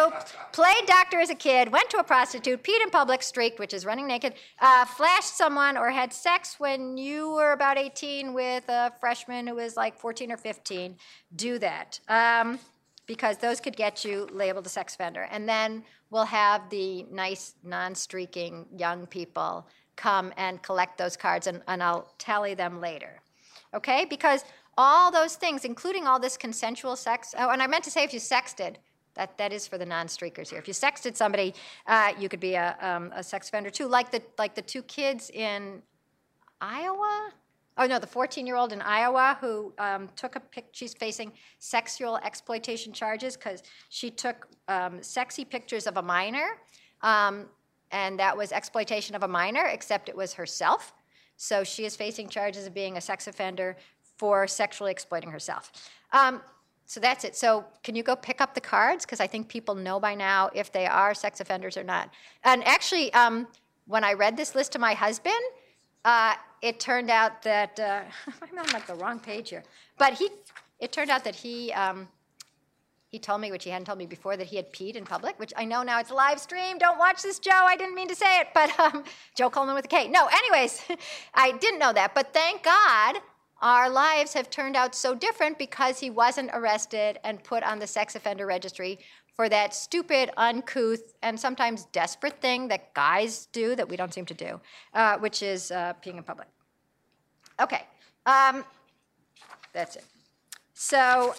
[0.51, 3.83] played doctor as a kid, went to a prostitute, peed in public, streaked, which is
[3.83, 8.93] running naked, uh, flashed someone, or had sex when you were about 18 with a
[8.99, 10.97] freshman who was like 14 or 15,
[11.35, 11.99] do that.
[12.07, 12.59] Um,
[13.07, 15.27] because those could get you labeled a sex offender.
[15.31, 19.67] And then we'll have the nice, non streaking young people
[20.01, 23.21] come and collect those cards, and, and I'll tally them later.
[23.73, 24.05] Okay?
[24.05, 24.43] Because
[24.77, 28.13] all those things, including all this consensual sex, oh, and I meant to say if
[28.13, 28.75] you sexted,
[29.13, 30.57] that, that is for the non-streakers here.
[30.57, 31.53] If you sexted somebody,
[31.85, 34.81] uh, you could be a, um, a sex offender too, like the, like the two
[34.83, 35.83] kids in
[36.61, 37.31] Iowa.
[37.77, 40.65] Oh no, the 14-year-old in Iowa who um, took a pic.
[40.71, 46.57] She's facing sexual exploitation charges because she took um, sexy pictures of a minor.
[47.91, 50.93] And that was exploitation of a minor, except it was herself.
[51.37, 53.75] So she is facing charges of being a sex offender
[54.17, 55.71] for sexually exploiting herself.
[56.13, 56.41] Um,
[56.85, 57.35] so that's it.
[57.35, 59.05] So can you go pick up the cards?
[59.05, 62.09] Because I think people know by now if they are sex offenders or not.
[62.43, 63.47] And actually, um,
[63.87, 65.41] when I read this list to my husband,
[66.05, 68.01] uh, it turned out that uh,
[68.41, 69.63] I'm on like the wrong page here.
[69.97, 70.29] But he,
[70.79, 72.07] it turned out that he um,
[73.11, 75.37] he told me, which he hadn't told me before, that he had peed in public,
[75.37, 76.77] which I know now it's live stream.
[76.77, 77.65] Don't watch this, Joe.
[77.67, 79.03] I didn't mean to say it, but um,
[79.35, 80.07] Joe Kolman with a K.
[80.07, 80.81] No, anyways,
[81.33, 82.15] I didn't know that.
[82.15, 83.17] But thank God
[83.61, 87.85] our lives have turned out so different because he wasn't arrested and put on the
[87.85, 88.97] sex offender registry
[89.35, 94.25] for that stupid, uncouth, and sometimes desperate thing that guys do that we don't seem
[94.25, 94.59] to do,
[94.93, 96.47] uh, which is uh, peeing in public.
[97.59, 97.85] Okay,
[98.25, 98.63] um,
[99.73, 100.05] that's it.
[100.73, 101.35] So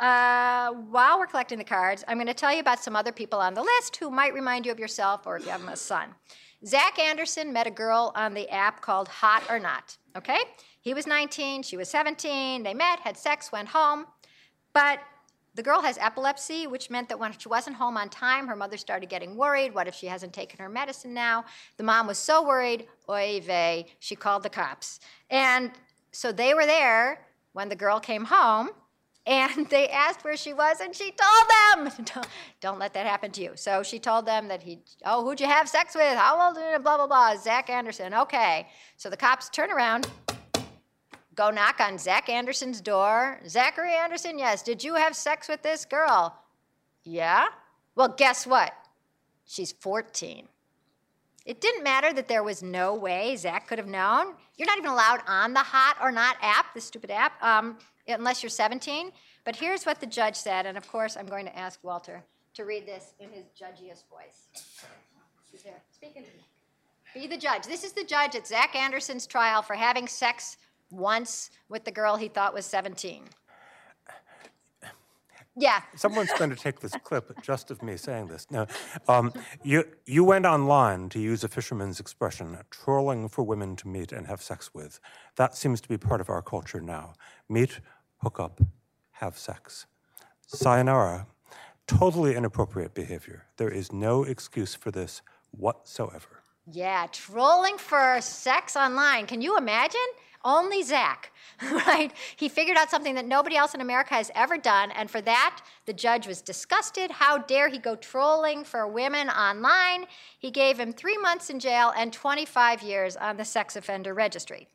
[0.00, 3.38] uh, while we're collecting the cards, I'm going to tell you about some other people
[3.38, 6.14] on the list who might remind you of yourself or if you have a son.
[6.66, 9.98] Zach Anderson met a girl on the app called Hot or Not.
[10.16, 10.38] Okay?
[10.80, 12.62] He was 19, she was 17.
[12.62, 14.06] They met, had sex, went home.
[14.72, 15.00] But
[15.54, 18.78] the girl has epilepsy, which meant that when she wasn't home on time, her mother
[18.78, 19.74] started getting worried.
[19.74, 21.44] What if she hasn't taken her medicine now?
[21.76, 25.00] The mom was so worried, oy vey, she called the cops.
[25.28, 25.72] And
[26.12, 28.70] so they were there when the girl came home
[29.30, 32.26] and they asked where she was, and she told them, don't,
[32.60, 33.52] don't, let that happen to you.
[33.54, 36.18] So she told them that he, oh, who'd you have sex with?
[36.18, 36.58] How old?
[36.58, 36.78] are you?
[36.80, 37.36] Blah, blah, blah.
[37.36, 38.12] Zach Anderson.
[38.12, 38.66] Okay.
[38.96, 40.08] So the cops turn around,
[41.36, 43.38] go knock on Zach Anderson's door.
[43.46, 44.64] Zachary Anderson, yes.
[44.64, 46.36] Did you have sex with this girl?
[47.04, 47.46] Yeah.
[47.94, 48.72] Well, guess what?
[49.46, 50.48] She's 14.
[51.46, 54.34] It didn't matter that there was no way Zach could have known.
[54.56, 57.40] You're not even allowed on the Hot or Not app, the stupid app.
[57.42, 57.78] Um,
[58.12, 59.10] unless you're 17.
[59.44, 62.22] But here's what the judge said, and of course, I'm going to ask Walter
[62.54, 64.48] to read this in his judgiest voice.
[65.64, 65.72] There.
[65.90, 66.24] Speaking
[67.12, 67.64] Be the judge.
[67.64, 70.56] This is the judge at Zach Anderson's trial for having sex
[70.90, 73.24] once with the girl he thought was 17.
[75.56, 75.82] Yeah.
[75.96, 78.46] Someone's going to take this clip just of me saying this.
[78.50, 78.66] Now,
[79.08, 84.12] um, you, you went online, to use a fisherman's expression, trolling for women to meet
[84.12, 85.00] and have sex with.
[85.36, 87.14] That seems to be part of our culture now.
[87.48, 87.80] Meet,
[88.22, 88.60] hook up,
[89.12, 89.86] have sex.
[90.46, 91.26] Sayonara,
[91.86, 93.46] totally inappropriate behavior.
[93.56, 96.42] There is no excuse for this whatsoever.
[96.66, 99.26] Yeah, trolling for sex online.
[99.26, 100.00] Can you imagine?
[100.42, 102.10] Only Zach, right?
[102.36, 105.60] He figured out something that nobody else in America has ever done, and for that,
[105.84, 107.10] the judge was disgusted.
[107.10, 110.06] How dare he go trolling for women online?
[110.38, 114.68] He gave him three months in jail and 25 years on the sex offender registry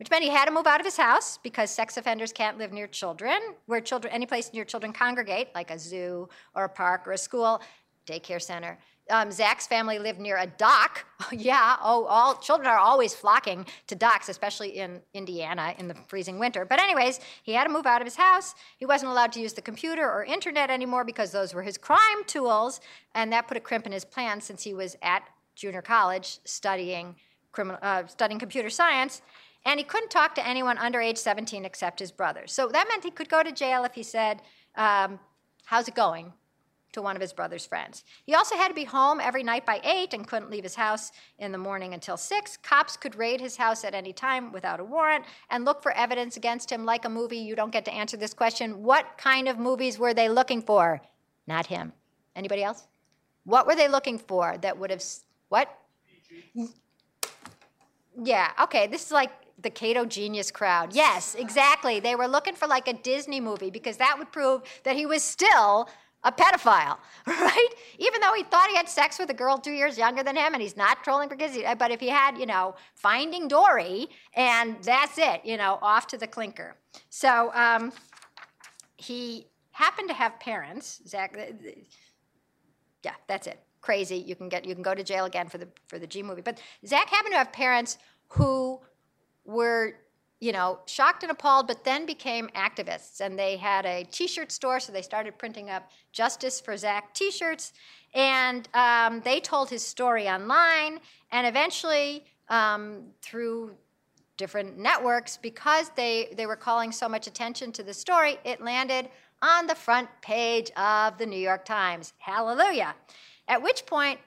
[0.00, 2.72] which meant he had to move out of his house because sex offenders can't live
[2.72, 7.06] near children, where children, any place near children congregate, like a zoo or a park
[7.06, 7.60] or a school,
[8.06, 8.78] daycare center.
[9.10, 11.04] um, Zach's family lived near a dock.
[11.32, 16.38] yeah, oh, all children are always flocking to docks, especially in Indiana in the freezing
[16.38, 16.64] winter.
[16.64, 18.54] But anyways, he had to move out of his house.
[18.78, 22.24] He wasn't allowed to use the computer or internet anymore because those were his crime
[22.26, 22.80] tools,
[23.14, 25.24] and that put a crimp in his plans since he was at
[25.56, 27.16] junior college studying
[27.52, 29.22] criminal, uh, studying computer science.
[29.64, 32.52] And he couldn't talk to anyone under age 17 except his brothers.
[32.52, 34.42] So that meant he could go to jail if he said,
[34.76, 35.20] um,
[35.64, 36.32] How's it going?
[36.92, 38.04] to one of his brother's friends.
[38.24, 41.12] He also had to be home every night by 8 and couldn't leave his house
[41.38, 42.56] in the morning until 6.
[42.58, 46.36] Cops could raid his house at any time without a warrant and look for evidence
[46.36, 47.38] against him like a movie.
[47.38, 48.82] You don't get to answer this question.
[48.82, 51.00] What kind of movies were they looking for?
[51.46, 51.92] Not him.
[52.34, 52.86] Anybody else?
[53.44, 55.02] What were they looking for that would have
[55.48, 55.76] what?
[58.22, 59.30] Yeah, okay, this is like
[59.62, 60.94] the Cato genius crowd.
[60.94, 62.00] Yes, exactly.
[62.00, 65.22] They were looking for like a Disney movie because that would prove that he was
[65.22, 65.88] still
[66.22, 67.68] a pedophile, right?
[67.98, 70.52] Even though he thought he had sex with a girl two years younger than him
[70.52, 74.76] and he's not trolling for kids, but if he had, you know, finding Dory and
[74.82, 76.76] that's it, you know, off to the clinker.
[77.08, 77.92] So um,
[78.96, 81.36] he happened to have parents, Zach,
[83.02, 83.58] yeah, that's it.
[83.80, 84.16] Crazy.
[84.16, 86.42] You can get you can go to jail again for the for the G movie.
[86.42, 87.96] But Zach happened to have parents
[88.28, 88.80] who
[89.44, 89.94] were
[90.40, 93.20] you know, shocked and appalled, but then became activists.
[93.20, 97.12] And they had a t shirt store, so they started printing up Justice for Zach
[97.14, 97.74] t shirts.
[98.14, 100.98] And um, they told his story online.
[101.30, 103.72] And eventually, um, through
[104.38, 109.10] different networks, because they, they were calling so much attention to the story, it landed
[109.42, 112.14] on the front page of the New York Times.
[112.16, 112.94] Hallelujah.
[113.46, 114.18] At which point,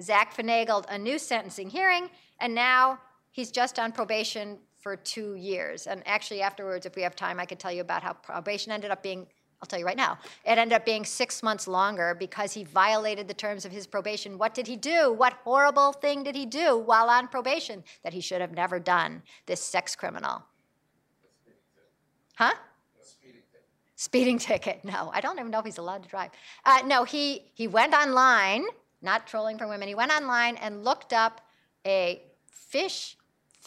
[0.00, 2.08] Zach finagled a new sentencing hearing,
[2.40, 2.98] and now
[3.30, 5.86] he's just on probation for two years.
[5.86, 8.90] And actually, afterwards, if we have time, I could tell you about how probation ended
[8.90, 9.26] up being.
[9.60, 10.18] I'll tell you right now.
[10.44, 14.38] It ended up being six months longer because he violated the terms of his probation.
[14.38, 15.12] What did he do?
[15.12, 19.20] What horrible thing did he do while on probation that he should have never done?
[19.46, 20.44] This sex criminal.
[22.36, 22.54] Huh?
[23.96, 24.84] Speeding ticket.
[24.84, 26.30] No, I don't even know if he's allowed to drive.
[26.64, 28.64] Uh, no, he, he went online,
[29.02, 31.40] not trolling for women, he went online and looked up
[31.84, 33.17] a fish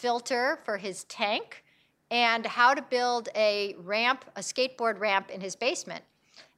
[0.01, 1.63] filter for his tank
[2.09, 6.03] and how to build a ramp, a skateboard ramp in his basement.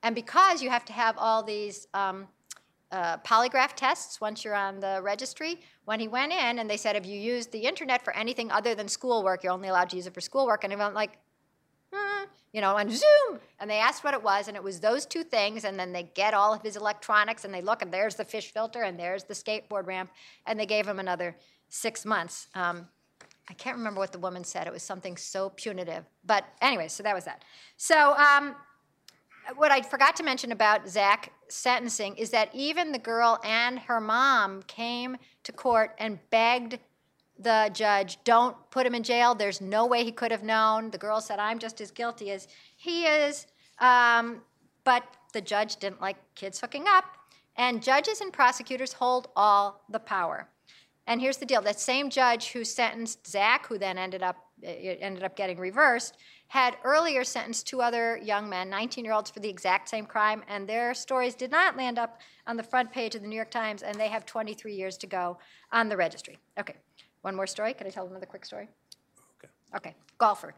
[0.01, 2.27] And because you have to have all these um,
[2.91, 6.95] uh, polygraph tests once you're on the registry, when he went in and they said,
[6.95, 10.07] Have you used the internet for anything other than schoolwork, you're only allowed to use
[10.07, 10.63] it for schoolwork.
[10.63, 11.17] And he went like,
[11.91, 13.39] hmm, you know, and zoom.
[13.59, 15.65] And they asked what it was, and it was those two things.
[15.65, 18.51] And then they get all of his electronics and they look, and there's the fish
[18.51, 20.11] filter, and there's the skateboard ramp.
[20.45, 21.35] And they gave him another
[21.69, 22.47] six months.
[22.55, 22.87] Um,
[23.49, 24.67] I can't remember what the woman said.
[24.67, 26.05] It was something so punitive.
[26.25, 27.43] But anyway, so that was that.
[27.77, 28.55] So um,
[29.57, 33.99] what I forgot to mention about Zach sentencing is that even the girl and her
[33.99, 36.79] mom came to court and begged
[37.37, 39.35] the judge, don't put him in jail.
[39.35, 40.91] There's no way he could have known.
[40.91, 43.47] The girl said, I'm just as guilty as he is.
[43.79, 44.41] Um,
[44.83, 45.03] but
[45.33, 47.05] the judge didn't like kids hooking up.
[47.55, 50.47] And judges and prosecutors hold all the power.
[51.07, 55.23] And here's the deal: that same judge who sentenced Zach, who then ended up ended
[55.23, 60.05] up getting reversed, had earlier sentenced two other young men, 19-year-olds, for the exact same
[60.05, 63.35] crime, and their stories did not land up on the front page of the New
[63.35, 65.37] York Times, and they have 23 years to go
[65.71, 66.37] on the registry.
[66.59, 66.75] Okay,
[67.21, 67.73] one more story.
[67.73, 68.69] Can I tell another quick story?
[69.39, 69.51] Okay.
[69.75, 70.53] Okay, golfer.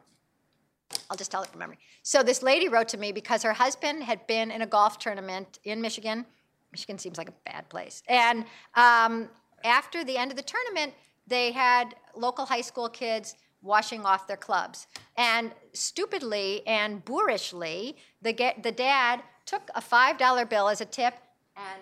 [1.10, 1.80] I'll just tell it from memory.
[2.04, 5.60] So this lady wrote to me because her husband had been in a golf tournament
[5.64, 6.26] in Michigan.
[6.72, 9.30] Michigan seems like a bad place, and um,
[9.66, 10.94] after the end of the tournament,
[11.28, 14.88] they had local high school kids washing off their clubs.
[15.18, 21.16] And stupidly and boorishly, the, get, the dad took a $5 bill as a tip
[21.58, 21.82] and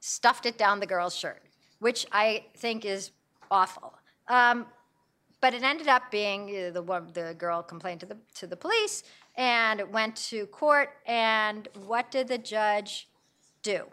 [0.00, 1.42] stuffed it down the girl's shirt,
[1.78, 3.10] which I think is
[3.50, 3.94] awful.
[4.28, 4.66] Um,
[5.40, 6.82] but it ended up being uh, the,
[7.14, 9.02] the girl complained to the, to the police
[9.36, 10.90] and went to court.
[11.06, 13.08] And what did the judge
[13.62, 13.86] do?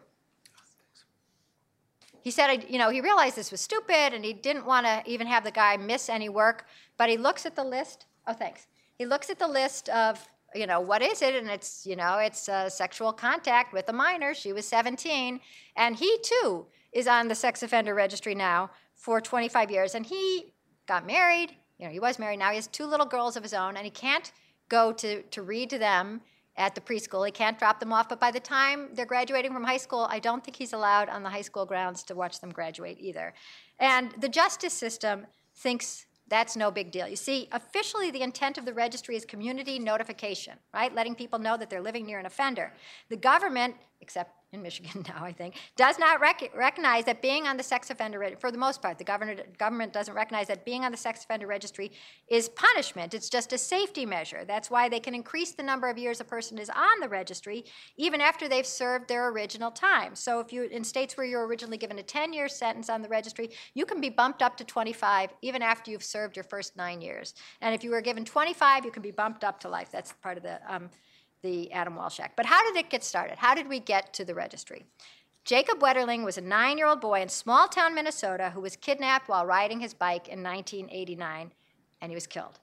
[2.27, 5.27] He said, you know, he realized this was stupid and he didn't want to even
[5.27, 6.65] have the guy miss any work,
[6.97, 8.05] but he looks at the list.
[8.27, 8.67] Oh, thanks.
[8.97, 11.35] He looks at the list of, you know, what is it?
[11.35, 14.33] And it's, you know, it's uh, sexual contact with a minor.
[14.33, 15.39] She was 17.
[15.77, 19.95] And he, too, is on the sex offender registry now for 25 years.
[19.95, 20.51] And he
[20.85, 21.55] got married.
[21.79, 22.39] You know, he was married.
[22.39, 24.33] Now he has two little girls of his own, and he can't
[24.67, 26.19] go to, to read to them
[26.57, 27.25] at the preschool.
[27.25, 30.19] He can't drop them off, but by the time they're graduating from high school, I
[30.19, 33.33] don't think he's allowed on the high school grounds to watch them graduate either.
[33.79, 37.07] And the justice system thinks that's no big deal.
[37.07, 40.93] You see, officially, the intent of the registry is community notification, right?
[40.93, 42.73] Letting people know that they're living near an offender.
[43.09, 47.57] The government, except in Michigan now, I think, does not rec- recognize that being on
[47.57, 50.85] the sex offender registry, for the most part, the government, government doesn't recognize that being
[50.85, 51.91] on the sex offender registry
[52.29, 53.13] is punishment.
[53.13, 54.45] It's just a safety measure.
[54.45, 57.65] That's why they can increase the number of years a person is on the registry
[57.97, 60.15] even after they've served their original time.
[60.15, 63.49] So if you, in states where you're originally given a 10-year sentence on the registry,
[63.73, 67.33] you can be bumped up to 25 even after you've served your first nine years.
[67.61, 69.89] And if you were given 25, you can be bumped up to life.
[69.91, 70.89] That's part of the um,
[71.47, 72.35] the Adam Walsh Act.
[72.35, 73.37] But how did it get started?
[73.37, 74.85] How did we get to the registry?
[75.45, 79.29] Jacob Wetterling was a nine year old boy in small town Minnesota who was kidnapped
[79.29, 81.53] while riding his bike in 1989,
[82.01, 82.59] and he was killed.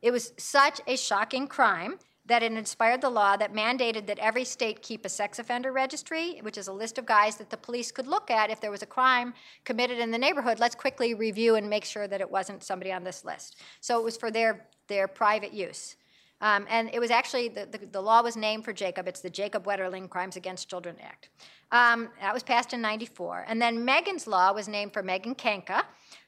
[0.00, 4.44] It was such a shocking crime that it inspired the law that mandated that every
[4.44, 7.92] state keep a sex offender registry, which is a list of guys that the police
[7.92, 10.58] could look at if there was a crime committed in the neighborhood.
[10.58, 13.60] Let's quickly review and make sure that it wasn't somebody on this list.
[13.80, 15.96] So it was for their, their private use.
[16.42, 19.06] Um, and it was actually, the, the, the, law was named for Jacob.
[19.06, 21.28] It's the Jacob Wetterling Crimes Against Children Act.
[21.70, 23.46] Um, that was passed in 94.
[23.46, 25.84] And then Megan's law was named for Megan Kanka,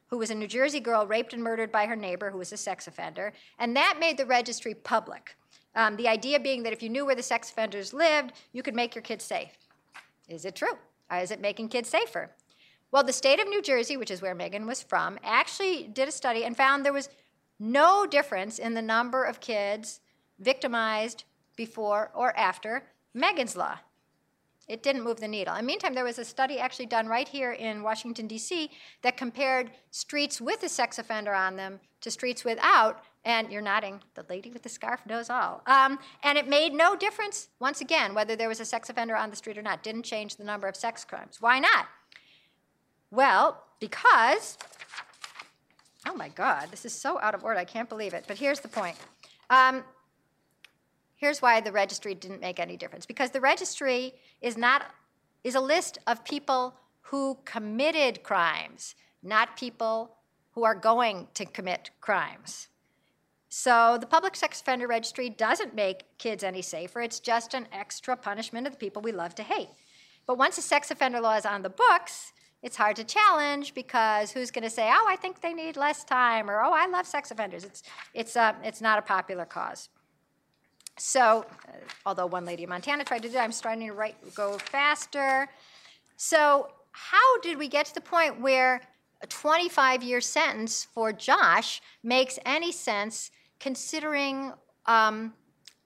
[0.06, 2.56] who was a New Jersey girl raped and murdered by her neighbor who was a
[2.56, 3.32] sex offender.
[3.58, 5.34] And that made the registry public.
[5.74, 8.76] Um, the idea being that if you knew where the sex offenders lived, you could
[8.76, 9.58] make your kids safe.
[10.28, 10.78] Is it true?
[11.10, 12.30] Or is it making kids safer?
[12.92, 16.12] Well, the state of New Jersey, which is where Megan was from, actually did a
[16.12, 17.08] study and found there was
[17.58, 20.00] no difference in the number of kids
[20.44, 21.24] victimized
[21.56, 22.84] before or after
[23.14, 23.78] Megan's Law.
[24.66, 25.54] It didn't move the needle.
[25.54, 28.70] The meantime, there was a study actually done right here in Washington, D.C.,
[29.02, 33.02] that compared streets with a sex offender on them to streets without.
[33.26, 35.62] And you're nodding, the lady with the scarf knows all.
[35.66, 39.30] Um, and it made no difference, once again, whether there was a sex offender on
[39.30, 39.82] the street or not.
[39.82, 41.38] Didn't change the number of sex crimes.
[41.40, 41.86] Why not?
[43.10, 44.56] Well, because,
[46.06, 48.24] oh my God, this is so out of order, I can't believe it.
[48.26, 48.96] But here's the point.
[49.50, 49.84] Um,
[51.24, 53.06] Here's why the registry didn't make any difference.
[53.06, 54.12] Because the registry
[54.42, 54.84] is not
[55.42, 60.18] is a list of people who committed crimes, not people
[60.52, 62.68] who are going to commit crimes.
[63.48, 67.00] So the public sex offender registry doesn't make kids any safer.
[67.00, 69.70] It's just an extra punishment of the people we love to hate.
[70.26, 74.32] But once a sex offender law is on the books, it's hard to challenge because
[74.32, 77.06] who's going to say, "Oh, I think they need less time," or "Oh, I love
[77.06, 79.88] sex offenders." It's it's uh, it's not a popular cause.
[80.96, 81.72] So, uh,
[82.06, 85.48] although one lady in Montana tried to do it, I'm starting to write, go faster.
[86.16, 88.80] So, how did we get to the point where
[89.20, 94.52] a 25 year sentence for Josh makes any sense considering
[94.86, 95.34] um,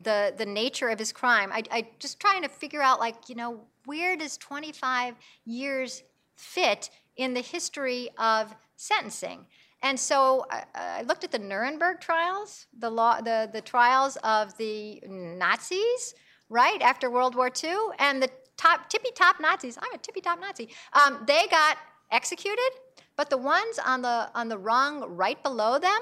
[0.01, 1.51] the, the nature of his crime?
[1.53, 5.15] I, I just trying to figure out, like, you know, where does 25
[5.47, 6.03] years
[6.37, 9.47] fit in the history of sentencing?
[9.83, 14.57] And so I, I, looked at the Nuremberg trials, the, law, the, the trials of
[14.59, 16.15] the Nazis,
[16.49, 20.41] right, after World War II, and the top, tippy top Nazis, I'm a tippy top
[20.41, 21.79] Nazi, um, they got
[22.11, 22.71] executed,
[23.17, 26.01] but the ones on the, on the rung right below them,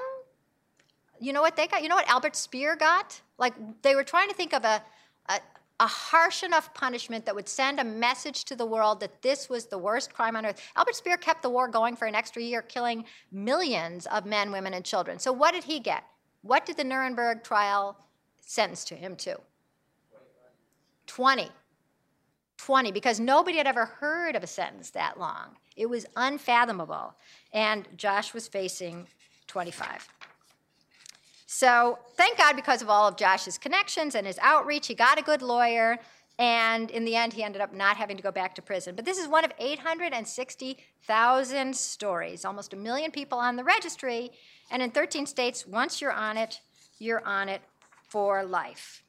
[1.19, 1.81] you know what they got?
[1.81, 3.19] You know what Albert Speer got?
[3.37, 4.83] Like they were trying to think of a,
[5.29, 5.39] a,
[5.79, 9.67] a harsh enough punishment that would send a message to the world that this was
[9.67, 10.61] the worst crime on earth.
[10.75, 14.73] Albert Speer kept the war going for an extra year, killing millions of men, women,
[14.73, 15.19] and children.
[15.19, 16.03] So, what did he get?
[16.41, 17.97] What did the Nuremberg trial
[18.41, 19.39] sentence to him to?
[21.05, 21.49] 20.
[22.57, 25.55] 20, because nobody had ever heard of a sentence that long.
[25.75, 27.15] It was unfathomable.
[27.53, 29.07] And Josh was facing
[29.45, 30.07] 25.
[31.47, 35.23] So thank God, because of all of Josh's connections and his outreach, he got a
[35.23, 35.97] good lawyer.
[36.37, 38.95] And in the end, he ended up not having to go back to prison.
[38.95, 44.29] But this is one of 860,000 stories, almost a million people on the registry.
[44.69, 46.59] And in 13 states, once you're on it,
[46.99, 47.61] you're on it
[48.07, 49.01] for life.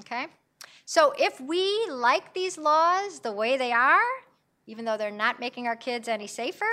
[0.00, 0.26] Okay?
[0.84, 4.04] So if we like these laws the way they are,
[4.66, 6.68] even though they're not making our kids any safer,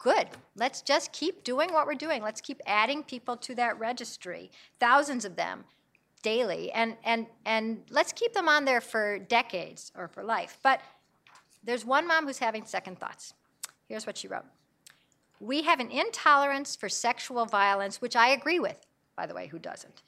[0.00, 0.26] good.
[0.56, 2.22] Let's just keep doing what we're doing.
[2.22, 5.64] Let's keep adding people to that registry, thousands of them
[6.22, 10.58] daily, and, and, and let's keep them on there for decades or for life.
[10.62, 10.80] But
[11.62, 13.34] there's one mom who's having second thoughts.
[13.88, 14.44] Here's what she wrote
[15.38, 18.86] We have an intolerance for sexual violence, which I agree with,
[19.16, 20.02] by the way, who doesn't?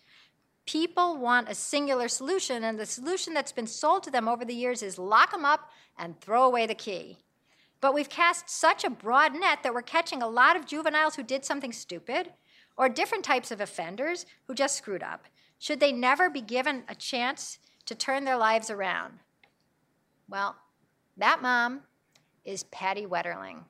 [0.65, 4.55] People want a singular solution, and the solution that's been sold to them over the
[4.55, 7.19] years is lock them up and throw away the key.
[7.83, 11.25] But we've cast such a broad net that we're catching a lot of juveniles who
[11.25, 12.33] did something stupid
[12.79, 15.27] or different types of offenders who just screwed up.
[15.59, 19.19] Should they never be given a chance to turn their lives around?
[20.29, 20.55] Well,
[21.17, 21.83] that mom
[22.45, 23.65] is Patty Wetterling.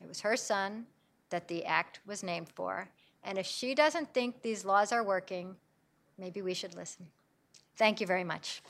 [0.00, 0.86] It was her son
[1.28, 2.88] that the act was named for.
[3.22, 5.54] And if she doesn't think these laws are working,
[6.16, 7.06] maybe we should listen.
[7.76, 8.62] Thank you very much.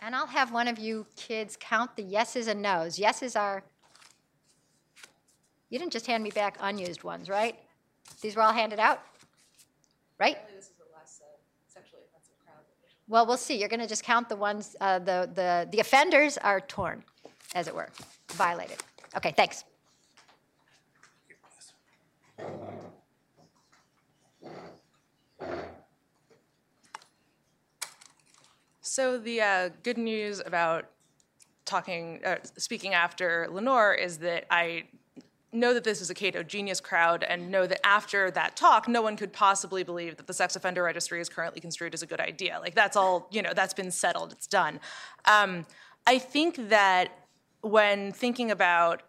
[0.00, 2.98] And I'll have one of you kids count the yeses and nos.
[2.98, 3.64] Yeses are,
[5.70, 7.56] you didn't just hand me back unused ones, right?
[8.22, 9.02] These were all handed out?
[10.18, 10.36] Right?
[10.54, 11.20] This is the less
[11.66, 12.62] sexually offensive crowd.
[13.08, 13.58] Well, we'll see.
[13.58, 17.02] You're going to just count the ones, uh, the, the, the offenders are torn,
[17.54, 17.88] as it were,
[18.32, 18.78] violated.
[19.16, 19.64] Okay, thanks.
[28.98, 30.86] So the uh, good news about
[31.64, 34.86] talking, uh, speaking after Lenore is that I
[35.52, 39.00] know that this is a Cato genius crowd and know that after that talk, no
[39.00, 42.18] one could possibly believe that the sex offender registry is currently construed as a good
[42.18, 42.58] idea.
[42.60, 44.80] Like that's all, you know, that's been settled, it's done.
[45.26, 45.64] Um,
[46.04, 47.28] I think that
[47.60, 49.02] when thinking about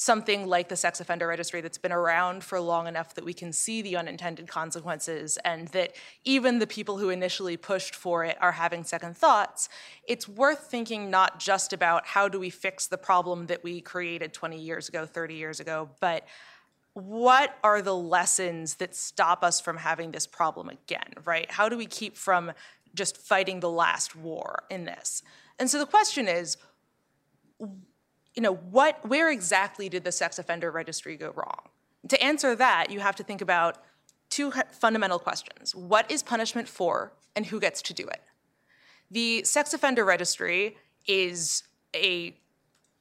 [0.00, 3.52] something like the sex offender registry that's been around for long enough that we can
[3.52, 5.94] see the unintended consequences and that
[6.24, 9.68] even the people who initially pushed for it are having second thoughts,
[10.08, 14.32] it's worth thinking not just about how do we fix the problem that we created
[14.32, 16.26] 20 years ago, 30 years ago, but
[16.94, 21.50] what are the lessons that stop us from having this problem again, right?
[21.50, 22.52] How do we keep from
[22.94, 25.22] just fighting the last war in this?
[25.58, 26.56] And so the question is,
[28.34, 31.68] you know, what, where exactly did the sex offender registry go wrong?
[32.08, 33.78] To answer that, you have to think about
[34.30, 35.74] two fundamental questions.
[35.74, 38.22] What is punishment for, and who gets to do it?
[39.10, 40.76] The sex offender registry
[41.06, 41.64] is
[41.94, 42.36] a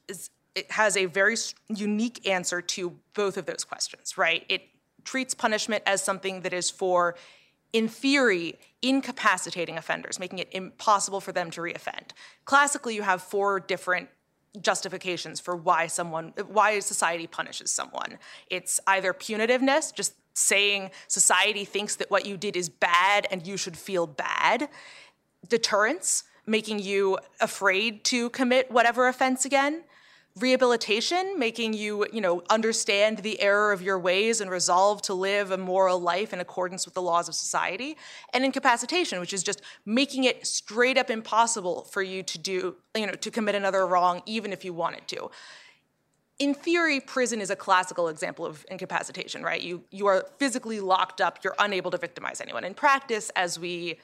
[0.07, 1.35] is, it has a very
[1.67, 4.43] unique answer to both of those questions, right?
[4.49, 4.63] It
[5.03, 7.15] treats punishment as something that is for
[7.71, 12.11] in theory, incapacitating offenders, making it impossible for them to reoffend.
[12.45, 14.09] Classically, you have four different
[14.61, 18.17] justifications for why someone why society punishes someone.
[18.49, 23.57] It's either punitiveness just saying society thinks that what you did is bad and you
[23.57, 24.69] should feel bad.
[25.47, 29.83] Deterrence making you afraid to commit whatever offense again
[30.37, 35.51] rehabilitation making you you know understand the error of your ways and resolve to live
[35.51, 37.97] a moral life in accordance with the laws of society
[38.33, 43.05] and incapacitation which is just making it straight up impossible for you to do you
[43.05, 45.29] know to commit another wrong even if you wanted to.
[46.37, 49.61] In theory prison is a classical example of incapacitation right?
[49.61, 51.39] You you are physically locked up.
[51.43, 52.63] You're unable to victimize anyone.
[52.63, 53.99] In practice as we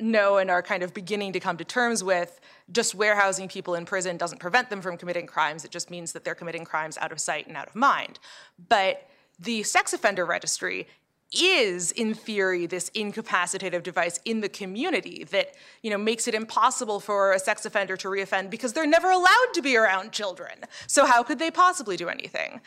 [0.00, 2.40] know and are kind of beginning to come to terms with
[2.72, 5.64] just warehousing people in prison doesn't prevent them from committing crimes.
[5.64, 8.18] It just means that they're committing crimes out of sight and out of mind.
[8.68, 10.86] But the sex offender registry
[11.32, 16.98] is in theory this incapacitative device in the community that you know makes it impossible
[16.98, 21.06] for a sex offender to reoffend because they're never allowed to be around children so
[21.06, 22.60] how could they possibly do anything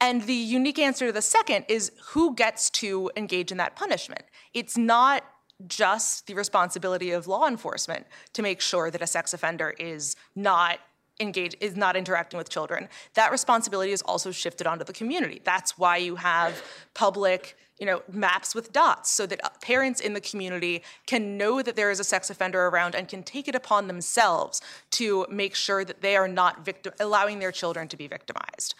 [0.00, 4.22] and the unique answer to the second is who gets to engage in that punishment
[4.54, 5.22] it's not
[5.66, 10.78] just the responsibility of law enforcement to make sure that a sex offender is not
[11.18, 12.88] engaged is not interacting with children.
[13.14, 15.40] That responsibility is also shifted onto the community.
[15.44, 16.62] That's why you have
[16.94, 21.60] public you know maps with dots so that uh, parents in the community can know
[21.62, 25.54] that there is a sex offender around and can take it upon themselves to make
[25.54, 28.74] sure that they are not victim allowing their children to be victimized.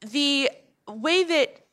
[0.00, 0.50] The
[0.86, 1.67] way that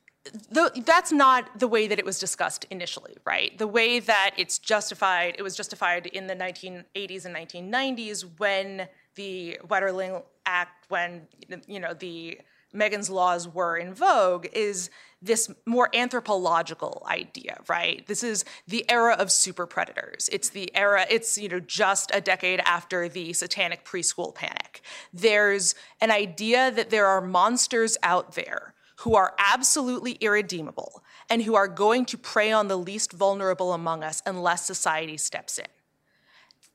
[0.50, 3.58] the, that's not the way that it was discussed initially, right?
[3.58, 9.60] The way that it's justified, it was justified in the 1980s and 1990s when the
[9.68, 11.28] Wetterling Act, when
[11.68, 12.40] you know the
[12.74, 14.90] Megan's laws were in vogue, is
[15.22, 18.06] this more anthropological idea, right?
[18.06, 20.30] This is the era of super predators.
[20.32, 24.82] It's the era, it's, you know, just a decade after the satanic preschool panic.
[25.14, 28.75] There's an idea that there are monsters out there
[29.06, 34.04] who are absolutely irredeemable and who are going to prey on the least vulnerable among
[34.04, 35.68] us unless society steps in.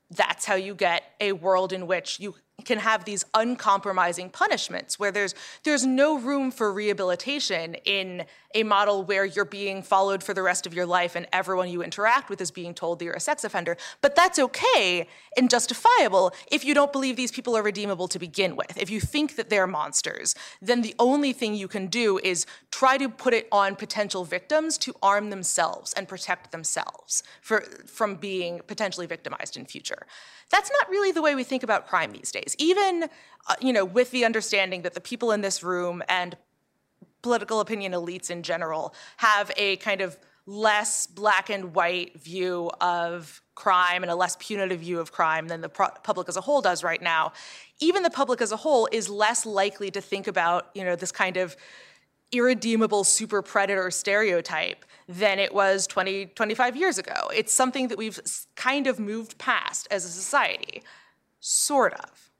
[0.09, 5.11] That's how you get a world in which you can have these uncompromising punishments where
[5.11, 10.41] there's there's no room for rehabilitation in a model where you're being followed for the
[10.41, 13.19] rest of your life and everyone you interact with is being told that you're a
[13.19, 13.77] sex offender.
[14.01, 15.07] But that's okay
[15.37, 18.77] and justifiable if you don't believe these people are redeemable to begin with.
[18.77, 22.97] If you think that they're monsters then the only thing you can do is try
[22.97, 28.61] to put it on potential victims to arm themselves and protect themselves for, from being
[28.67, 30.05] potentially victimized in future.
[30.49, 32.50] That's not really the way we think about crime these days.
[32.57, 33.03] Even,
[33.47, 36.37] uh, you know, with the understanding that the people in this room and
[37.21, 43.41] political opinion elites in general have a kind of less black and white view of
[43.53, 46.83] crime and a less punitive view of crime than the public as a whole does
[46.83, 47.31] right now
[47.79, 51.11] even the public as a whole is less likely to think about you know this
[51.11, 51.55] kind of
[52.31, 57.29] irredeemable super predator stereotype than it was 20, 25 years ago.
[57.33, 58.19] It's something that we've
[58.55, 60.81] kind of moved past as a society,
[61.39, 62.30] sort of.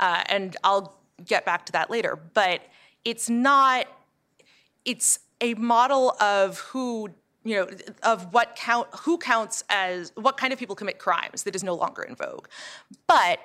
[0.00, 2.18] Uh, and I'll get back to that later.
[2.34, 2.62] But
[3.04, 3.86] it's not,
[4.84, 7.10] it's a model of who
[7.46, 7.68] you know
[8.02, 11.74] of what count who counts as what kind of people commit crimes that is no
[11.74, 12.46] longer in vogue
[13.06, 13.38] but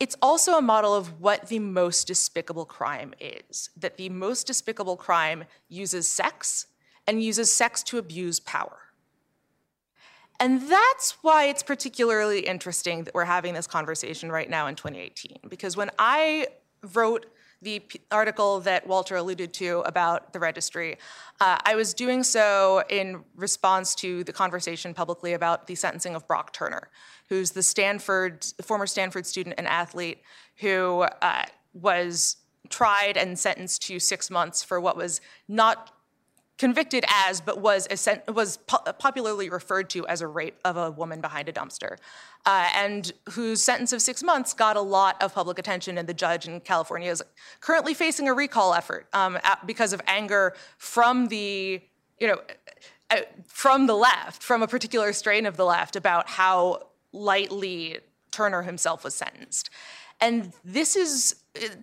[0.00, 4.96] it's also a model of what the most despicable crime is that the most despicable
[4.96, 6.66] crime uses sex
[7.06, 8.78] and uses sex to abuse power.
[10.40, 15.38] And that's why it's particularly interesting that we're having this conversation right now in 2018.
[15.48, 16.46] Because when I
[16.94, 17.26] wrote
[17.60, 17.82] the
[18.12, 20.96] article that Walter alluded to about the registry,
[21.40, 26.26] uh, I was doing so in response to the conversation publicly about the sentencing of
[26.28, 26.88] Brock Turner,
[27.28, 30.22] who's the Stanford former Stanford student and athlete
[30.58, 32.36] who uh, was
[32.68, 35.97] tried and sentenced to six months for what was not
[36.58, 37.88] convicted as, but was
[38.34, 41.96] was po- popularly referred to as a rape of a woman behind a dumpster,
[42.44, 45.96] uh, and whose sentence of six months got a lot of public attention.
[45.96, 47.22] And the judge in California is
[47.60, 51.80] currently facing a recall effort um, because of anger from the
[52.18, 52.40] you know
[53.10, 57.98] uh, from the left, from a particular strain of the left, about how lightly
[58.30, 59.70] Turner himself was sentenced.
[60.20, 61.36] And this is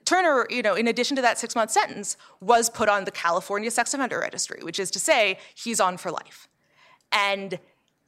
[0.05, 3.71] Turner, you know, in addition to that six month sentence, was put on the California
[3.71, 6.47] sex offender registry, which is to say, he's on for life.
[7.11, 7.59] And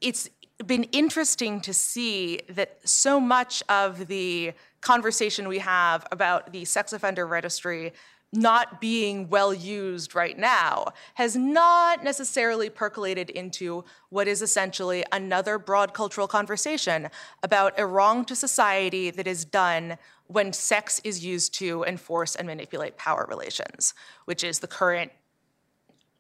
[0.02, 0.30] it's
[0.66, 6.94] been interesting to see that so much of the conversation we have about the sex
[6.94, 7.94] offender registry
[8.34, 15.58] not being well used right now has not necessarily percolated into what is essentially another
[15.58, 17.10] broad cultural conversation
[17.42, 19.98] about a wrong to society that is done
[20.28, 23.94] when sex is used to enforce and manipulate power relations,
[24.26, 25.12] which is the current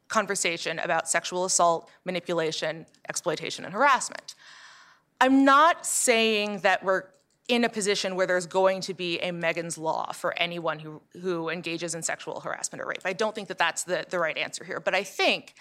[0.07, 4.35] conversation about sexual assault, manipulation, exploitation, and harassment.
[5.19, 7.03] I'm not saying that we're
[7.47, 11.49] in a position where there's going to be a Megan's Law for anyone who, who
[11.49, 13.01] engages in sexual harassment or rape.
[13.05, 14.79] I don't think that that's the, the right answer here.
[14.79, 15.53] But I think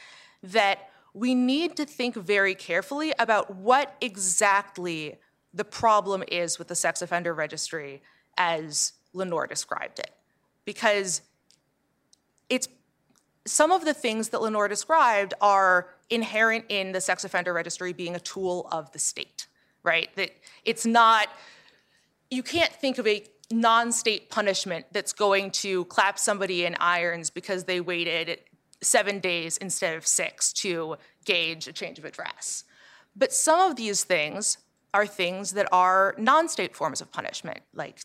[0.43, 5.17] that we need to think very carefully about what exactly
[5.55, 8.03] the problem is with the sex offender registry
[8.37, 10.11] as Lenore described it.
[10.65, 11.23] Because
[12.49, 12.69] it's
[13.47, 18.15] some of the things that Lenore described are inherent in the sex offender registry being
[18.15, 19.47] a tool of the state,
[19.83, 20.09] right?
[20.17, 20.31] That
[20.65, 21.29] it's not
[22.31, 27.65] you can't think of a non-state punishment that's going to clap somebody in irons because
[27.65, 28.41] they waited
[28.83, 32.65] seven days instead of six to gauge a change of address.
[33.15, 34.59] But some of these things
[34.93, 38.01] are things that are non-state forms of punishment, like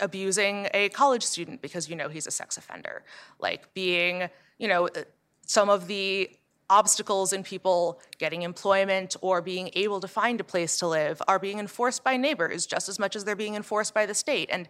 [0.00, 3.02] abusing a college student because you know he's a sex offender,
[3.38, 4.28] like being,
[4.58, 5.02] you know, uh,
[5.46, 6.30] some of the
[6.70, 11.38] obstacles in people getting employment or being able to find a place to live are
[11.38, 14.48] being enforced by neighbors just as much as they're being enforced by the state.
[14.50, 14.68] And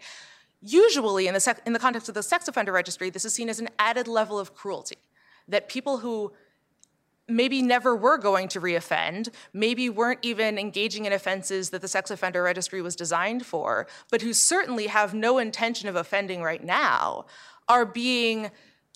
[0.60, 3.48] usually, in the, sec- in the context of the sex offender registry, this is seen
[3.48, 4.98] as an added level of cruelty.
[5.46, 6.32] That people who
[7.28, 12.10] maybe never were going to reoffend, maybe weren't even engaging in offenses that the sex
[12.10, 17.24] offender registry was designed for, but who certainly have no intention of offending right now,
[17.68, 18.50] are being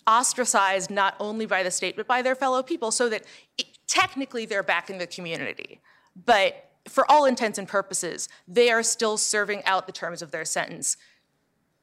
[0.07, 3.23] ostracized not only by the state but by their fellow people so that
[3.59, 5.81] it, technically they're back in the community.
[6.25, 10.47] But for all intents and purposes they are still serving out the terms of their
[10.47, 10.97] sentence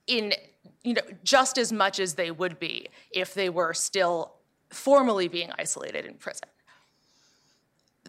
[0.07, 0.33] in
[0.83, 4.33] you know just as much as they would be if they were still
[4.69, 6.47] formally being isolated in prison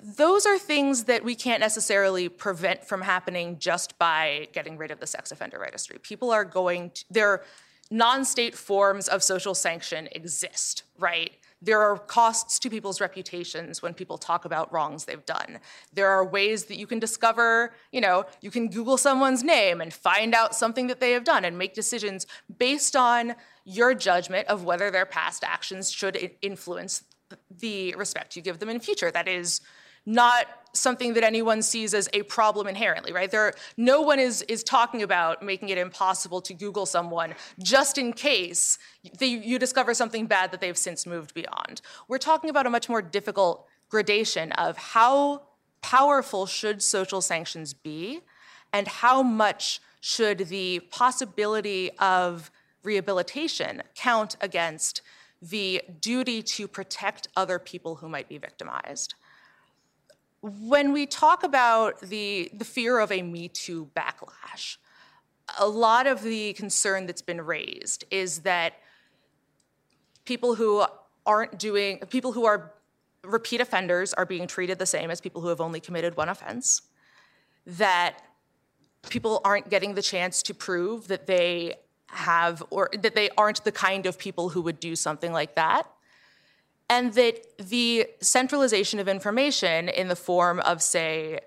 [0.03, 5.01] those are things that we can't necessarily prevent from happening just by getting rid of
[5.01, 7.43] the sex offender registry people are going to they're
[7.91, 11.33] non-state forms of social sanction exist, right?
[11.67, 15.59] There are costs to people's reputations when people talk about wrongs they've done.
[15.93, 19.93] There are ways that you can discover, you know, you can Google someone's name and
[19.93, 22.25] find out something that they have done and make decisions
[22.57, 27.03] based on your judgment of whether their past actions should influence
[27.51, 29.11] the respect you give them in future.
[29.11, 29.61] That is
[30.07, 33.31] not something that anyone sees as a problem inherently, right?
[33.31, 38.13] There, no one is, is talking about making it impossible to Google someone just in
[38.13, 38.79] case
[39.19, 41.81] they, you discover something bad that they've since moved beyond.
[42.09, 45.43] We're talking about a much more difficult gradation of how
[45.83, 48.21] powerful should social sanctions be
[48.73, 52.51] and how much should the possibility of
[52.83, 55.03] rehabilitation count against
[55.43, 59.15] the duty to protect other people who might be victimized
[60.47, 64.77] when we talk about the, the fear of a Me Too backlash,
[65.59, 68.75] a lot of the concern that's been raised is that
[70.25, 70.85] people who
[71.25, 72.73] aren't doing, people who are
[73.25, 76.83] repeat offenders are being treated the same as people who have only committed one offense,
[77.67, 78.19] that
[79.09, 81.75] people aren't getting the chance to prove that they
[82.09, 85.91] have or that they aren't the kind of people who would do something like that
[86.89, 91.41] and that the centralization of information in the form of say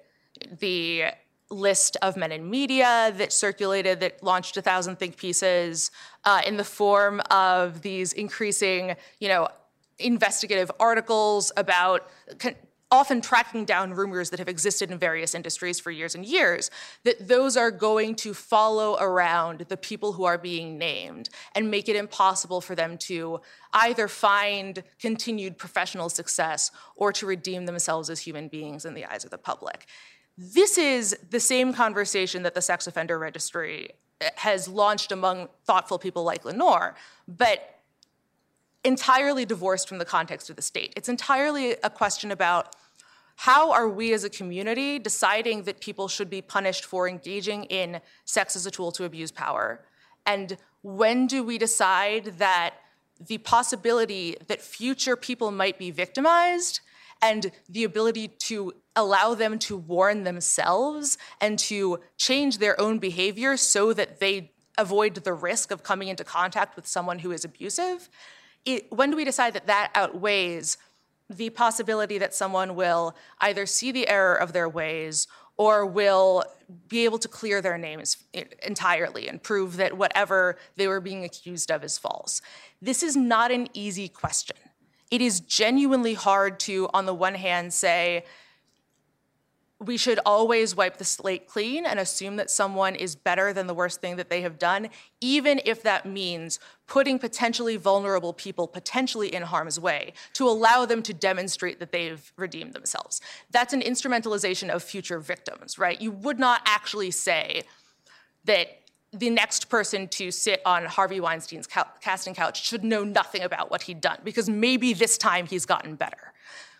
[0.59, 1.05] the
[1.49, 5.89] list of men in media that circulated that launched a thousand think pieces
[6.25, 9.47] uh, in the form of these increasing you know
[9.97, 12.55] investigative articles about con-
[12.91, 16.71] often tracking down rumors that have existed in various industries for years and years,
[17.03, 21.87] that those are going to follow around the people who are being named and make
[21.87, 23.39] it impossible for them to
[23.73, 29.23] either find continued professional success or to redeem themselves as human beings in the eyes
[29.23, 29.85] of the public.
[30.35, 33.89] This is the same conversation that the sex offender registry
[34.21, 36.95] eh, has launched among thoughtful people like Lenore,
[37.27, 37.78] but
[38.83, 40.93] entirely divorced from the context of the state.
[40.95, 42.75] It's entirely a question about
[43.35, 48.01] how are we as a community deciding that people should be punished for engaging in
[48.25, 49.81] sex as a tool to abuse power?
[50.25, 52.73] And when do we decide that
[53.19, 56.81] the possibility that future people might be victimized
[57.21, 63.57] and the ability to allow them to warn themselves and to change their own behavior
[63.57, 68.09] so that they avoid the risk of coming into contact with someone who is abusive
[68.65, 70.77] it, when do we decide that that outweighs
[71.29, 76.43] the possibility that someone will either see the error of their ways or will
[76.87, 78.17] be able to clear their names
[78.63, 82.41] entirely and prove that whatever they were being accused of is false?
[82.81, 84.55] This is not an easy question.
[85.11, 88.23] It is genuinely hard to, on the one hand, say,
[89.81, 93.73] we should always wipe the slate clean and assume that someone is better than the
[93.73, 94.89] worst thing that they have done,
[95.21, 101.01] even if that means putting potentially vulnerable people potentially in harm's way to allow them
[101.01, 103.21] to demonstrate that they've redeemed themselves.
[103.51, 105.99] That's an instrumentalization of future victims, right?
[106.01, 107.63] You would not actually say
[108.43, 108.81] that
[109.13, 111.67] the next person to sit on Harvey Weinstein's
[112.01, 115.95] casting couch should know nothing about what he'd done because maybe this time he's gotten
[115.95, 116.33] better.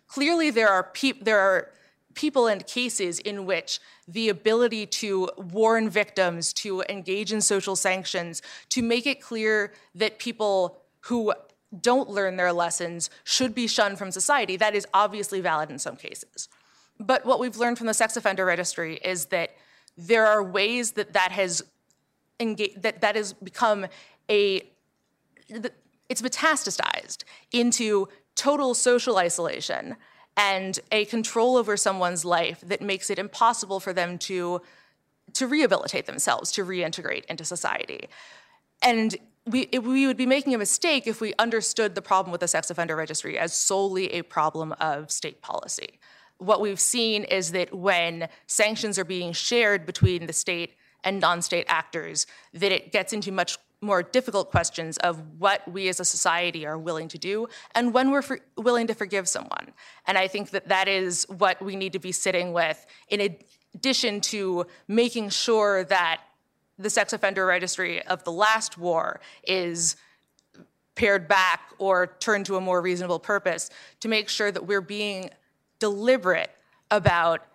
[0.06, 1.70] Clearly, there are people there are
[2.14, 8.42] people and cases in which the ability to warn victims, to engage in social sanctions,
[8.68, 11.32] to make it clear that people who
[11.80, 15.96] don't learn their lessons should be shunned from society, that is obviously valid in some
[15.96, 16.48] cases.
[16.98, 19.50] But what we've learned from the sex offender registry is that
[19.96, 21.62] there are ways that that has
[22.38, 23.86] engaged, that that has become
[24.28, 24.68] a
[26.08, 29.96] it's metastasized into total social isolation
[30.40, 34.62] and a control over someone's life that makes it impossible for them to
[35.34, 38.08] to rehabilitate themselves, to reintegrate into society.
[38.82, 39.16] And
[39.46, 42.68] we, we would be making a mistake if we understood the problem with the sex
[42.68, 46.00] offender registry as solely a problem of state policy.
[46.38, 50.74] What we've seen is that when sanctions are being shared between the state
[51.04, 55.88] and non state actors, that it gets into much more difficult questions of what we
[55.88, 59.72] as a society are willing to do and when we're for, willing to forgive someone.
[60.06, 63.36] And I think that that is what we need to be sitting with in
[63.74, 66.20] addition to making sure that
[66.78, 69.96] the sex offender registry of the last war is
[70.94, 73.70] pared back or turned to a more reasonable purpose
[74.00, 75.30] to make sure that we're being
[75.78, 76.50] deliberate
[76.90, 77.46] about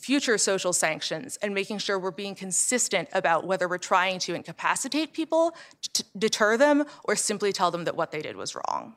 [0.00, 5.12] future social sanctions and making sure we're being consistent about whether we're trying to incapacitate
[5.12, 5.54] people,
[5.94, 8.96] to deter them, or simply tell them that what they did was wrong.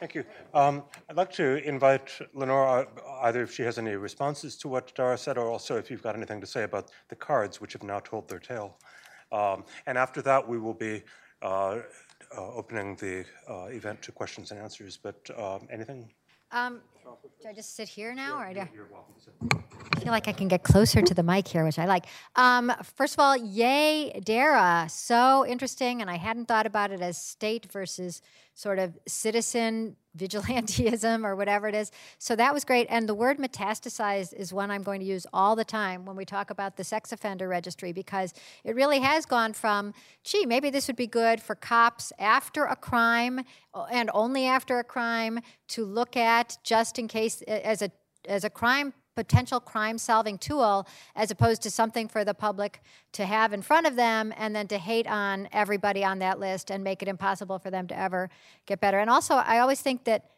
[0.00, 0.24] Thank you.
[0.54, 2.86] Um, I'd like to invite Lenore,
[3.22, 6.14] either if she has any responses to what Dara said, or also if you've got
[6.14, 8.78] anything to say about the cards, which have now told their tale.
[9.32, 11.02] Um, and after that, we will be
[11.42, 11.80] uh,
[12.36, 16.10] opening the uh, event to questions and answers, but um, anything?
[16.52, 16.80] Um,
[17.42, 18.68] do I just sit here now, or do I?
[20.00, 22.06] Feel like I can get closer to the mic here, which I like.
[22.36, 24.86] Um, first of all, yay, Dara!
[24.88, 28.22] So interesting, and I hadn't thought about it as state versus
[28.58, 31.92] sort of citizen vigilantism or whatever it is.
[32.18, 32.88] So that was great.
[32.90, 36.24] And the word metastasized is one I'm going to use all the time when we
[36.24, 38.34] talk about the sex offender registry because
[38.64, 39.94] it really has gone from,
[40.24, 43.42] gee, maybe this would be good for cops after a crime
[43.92, 45.38] and only after a crime
[45.68, 47.90] to look at just in case as a
[48.26, 50.86] as a crime potential crime solving tool
[51.16, 52.80] as opposed to something for the public
[53.10, 56.70] to have in front of them and then to hate on everybody on that list
[56.70, 58.30] and make it impossible for them to ever
[58.64, 59.00] get better.
[59.00, 60.30] And also, I always think that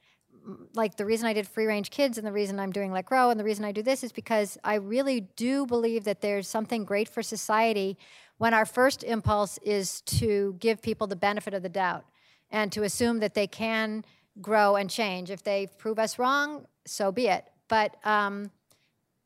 [0.49, 3.05] mm, like the reason I did free range kids and the reason I'm doing Let
[3.05, 6.49] Grow and the reason I do this is because I really do believe that there's
[6.49, 7.99] something great for society
[8.39, 12.07] when our first impulse is to give people the benefit of the doubt
[12.51, 14.07] and to assume that they can
[14.41, 15.31] grow and change.
[15.31, 17.45] If they prove us wrong, so be it.
[17.69, 18.51] But um,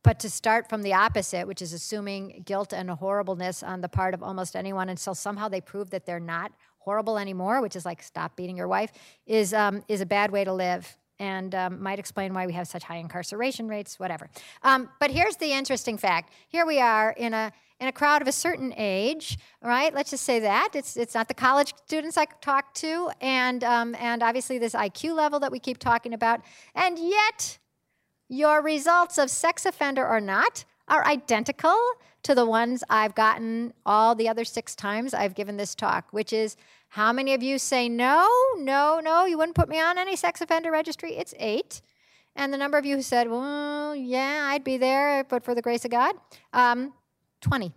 [0.02, 4.12] but to start from the opposite, which is assuming guilt and horribleness on the part
[4.12, 8.02] of almost anyone until somehow they prove that they're not horrible anymore, which is like
[8.02, 8.92] stop beating your wife,
[9.26, 12.68] is um, is a bad way to live and um, might explain why we have
[12.68, 14.28] such high incarceration rates, whatever.
[14.62, 18.28] Um, but here's the interesting fact: here we are in a in a crowd of
[18.28, 19.92] a certain age, right?
[19.92, 23.94] Let's just say that it's it's not the college students I talk to, and um,
[23.98, 26.40] and obviously this IQ level that we keep talking about,
[26.74, 27.58] and yet
[28.28, 31.76] your results of sex offender or not are identical
[32.22, 36.32] to the ones I've gotten all the other six times I've given this talk, which
[36.32, 36.56] is
[36.88, 40.40] how many of you say no, no, no, you wouldn't put me on any sex
[40.40, 41.16] offender registry?
[41.16, 41.82] It's eight.
[42.36, 45.62] And the number of you who said, well, yeah, I'd be there, but for the
[45.62, 46.16] grace of God,
[46.52, 46.92] um,
[47.44, 47.72] 20.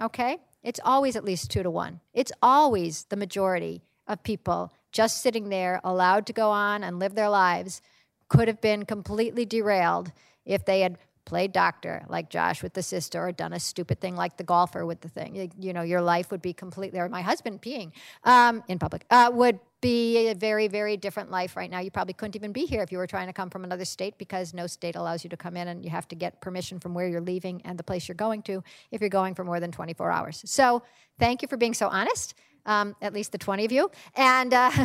[0.00, 0.38] Okay?
[0.62, 2.00] It's always at least two to one.
[2.14, 7.14] It's always the majority of people just sitting there, allowed to go on and live
[7.14, 7.82] their lives
[8.28, 10.12] could have been completely derailed
[10.44, 10.98] if they had
[11.30, 14.84] played doctor like Josh with the sister or done a stupid thing like the golfer
[14.84, 15.52] with the thing.
[15.56, 17.92] You, know, your life would be completely, or my husband peeing
[18.24, 21.78] um, in public, uh, would be a very, very different life right now.
[21.78, 24.18] You probably couldn't even be here if you were trying to come from another state
[24.18, 26.94] because no state allows you to come in and you have to get permission from
[26.94, 29.70] where you're leaving and the place you're going to if you're going for more than
[29.70, 30.42] 24 hours.
[30.44, 30.82] So
[31.20, 32.34] thank you for being so honest,
[32.66, 33.88] um, at least the 20 of you.
[34.16, 34.72] And, uh,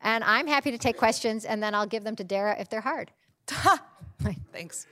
[0.00, 2.80] And I'm happy to take questions, and then I'll give them to Dara if they're
[2.80, 3.10] hard.
[4.52, 4.86] Thanks.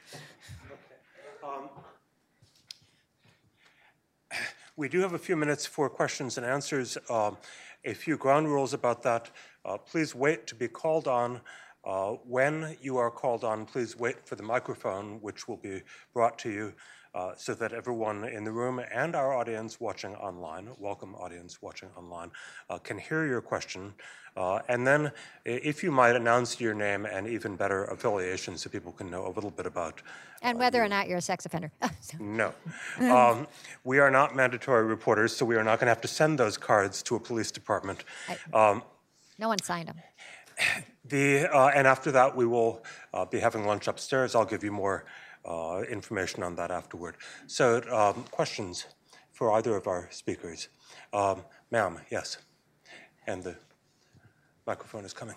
[4.77, 6.99] We do have a few minutes for questions and answers.
[7.09, 7.39] Um,
[7.87, 9.31] a few ground rules about that.
[9.65, 11.41] Uh, please wait to be called on.
[11.83, 15.81] Uh, when you are called on, please wait for the microphone, which will be
[16.13, 16.75] brought to you
[17.17, 21.89] uh, so that everyone in the room and our audience watching online, welcome audience watching
[21.97, 22.31] online,
[22.69, 23.95] uh, can hear your question.
[24.37, 25.11] Uh, and then,
[25.47, 29.33] if you might announce your name and even better affiliation so people can know a
[29.33, 30.03] little bit about.
[30.43, 31.73] And whether or not you're a sex offender.
[32.21, 32.53] no.
[33.01, 33.47] Um,
[33.85, 36.59] we are not mandatory reporters, so we are not going to have to send those
[36.59, 38.05] cards to a police department.
[38.53, 38.83] Um,
[39.39, 39.97] no one signed them.
[41.09, 42.83] The, uh, and after that, we will
[43.15, 44.35] uh, be having lunch upstairs.
[44.35, 45.05] I'll give you more
[45.47, 47.17] uh, information on that afterward.
[47.47, 48.87] So, um, questions
[49.33, 50.69] for either of our speakers?
[51.13, 52.39] Um, ma'am, yes.
[53.27, 53.57] And the
[54.67, 55.37] microphone is coming.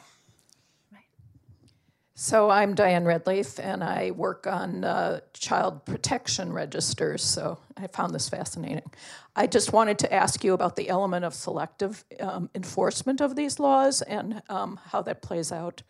[2.22, 7.24] So I'm Diane Redleaf, and I work on uh, child protection registers.
[7.24, 8.92] So I found this fascinating.
[9.38, 13.58] I just wanted to ask you about the element of selective um, enforcement of these
[13.58, 15.82] laws and um, how that plays out,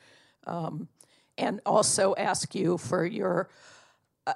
[0.45, 0.87] um,
[1.35, 3.49] and also ask you for your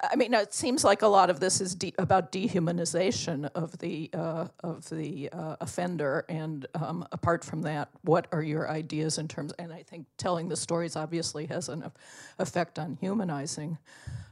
[0.02, 4.10] I mean, it seems like a lot of this is de- about dehumanization of the
[4.12, 9.28] uh, of the uh, offender, and um, apart from that, what are your ideas in
[9.28, 9.52] terms?
[9.58, 11.90] And I think telling the stories obviously has an
[12.38, 13.78] effect on humanizing.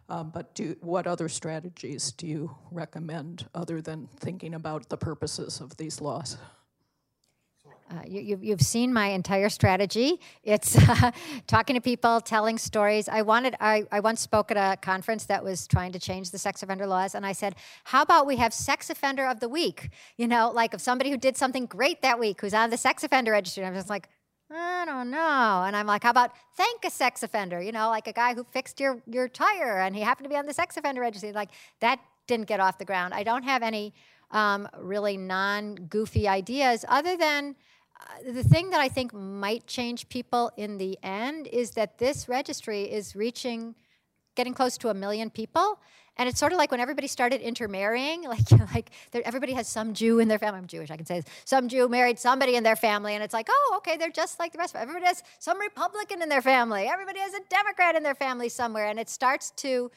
[0.09, 5.61] Um, but do, what other strategies do you recommend other than thinking about the purposes
[5.61, 6.37] of these laws?
[7.93, 10.19] Uh, you, have you've seen my entire strategy.
[10.43, 11.11] It's uh,
[11.47, 13.09] talking to people, telling stories.
[13.09, 13.55] I wanted.
[13.61, 16.87] I, I once spoke at a conference that was trying to change the sex offender
[16.87, 19.91] laws, and I said, "How about we have sex offender of the week?
[20.17, 23.05] You know, like if somebody who did something great that week, who's on the sex
[23.05, 24.09] offender registry." And I was like,
[24.51, 25.65] I don't know.
[25.67, 27.61] And I'm like, how about thank a sex offender?
[27.61, 30.37] You know, like a guy who fixed your your tire and he happened to be
[30.37, 31.33] on the sex offender registry.
[31.33, 33.15] Like that didn't get off the ground.
[33.15, 33.95] I don't have any
[34.31, 37.55] um, really non goofy ideas other than
[38.25, 42.83] the thing that I think might change people in the end is that this registry
[42.83, 43.75] is reaching,
[44.35, 45.79] getting close to a million people.
[46.17, 50.19] And it's sort of like when everybody started intermarrying, like like everybody has some Jew
[50.19, 50.59] in their family.
[50.59, 51.25] I'm Jewish, I can say this.
[51.45, 54.53] Some Jew married somebody in their family, and it's like, oh, okay, they're just like
[54.53, 54.83] the rest of.
[54.83, 56.87] Everybody has some Republican in their family.
[56.87, 59.91] Everybody has a Democrat in their family somewhere, and it starts to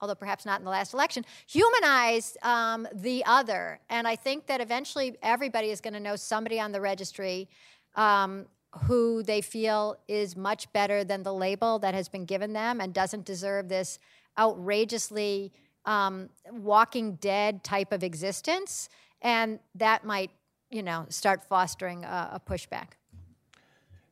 [0.00, 3.80] although perhaps not in the last election, humanize um, the other.
[3.88, 7.48] And I think that eventually everybody is going to know somebody on the registry
[7.94, 8.46] um,
[8.84, 12.92] who they feel is much better than the label that has been given them and
[12.92, 13.98] doesn't deserve this
[14.38, 15.52] outrageously
[15.86, 18.88] um, walking dead type of existence.
[19.22, 20.30] And that might,
[20.70, 22.88] you know, start fostering a, a pushback.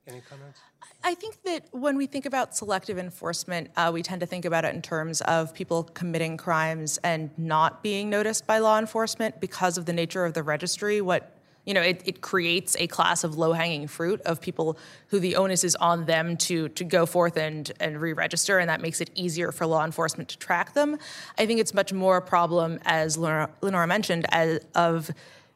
[0.06, 0.60] Any comments?
[1.02, 4.64] I think that when we think about selective enforcement, uh, we tend to think about
[4.64, 9.78] it in terms of people committing crimes and not being noticed by law enforcement because
[9.78, 11.00] of the nature of the registry.
[11.00, 11.30] What
[11.64, 14.76] you know, it, it creates a class of low-hanging fruit of people
[15.08, 18.82] who the onus is on them to to go forth and and re-register, and that
[18.82, 20.98] makes it easier for law enforcement to track them.
[21.38, 25.10] I think it's much more a problem, as Lenora, Lenora mentioned, as, of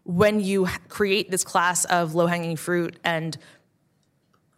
[0.04, 3.36] when you create this class of low-hanging fruit and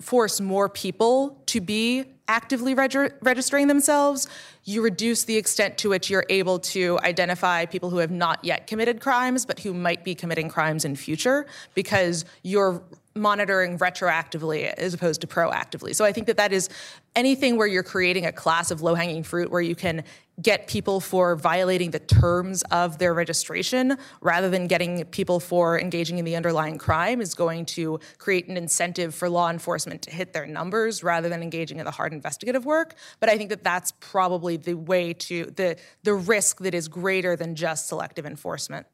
[0.00, 4.28] force more people to be actively reg- registering themselves,
[4.64, 8.66] you reduce the extent to which you're able to identify people who have not yet
[8.68, 12.82] committed crimes but who might be committing crimes in future because you're
[13.14, 15.94] monitoring retroactively as opposed to proactively.
[15.94, 16.68] So I think that that is
[17.16, 20.04] anything where you're creating a class of low-hanging fruit where you can
[20.40, 26.18] get people for violating the terms of their registration rather than getting people for engaging
[26.18, 30.32] in the underlying crime is going to create an incentive for law enforcement to hit
[30.32, 33.92] their numbers rather than engaging in the hard investigative work but i think that that's
[34.00, 38.86] probably the way to the the risk that is greater than just selective enforcement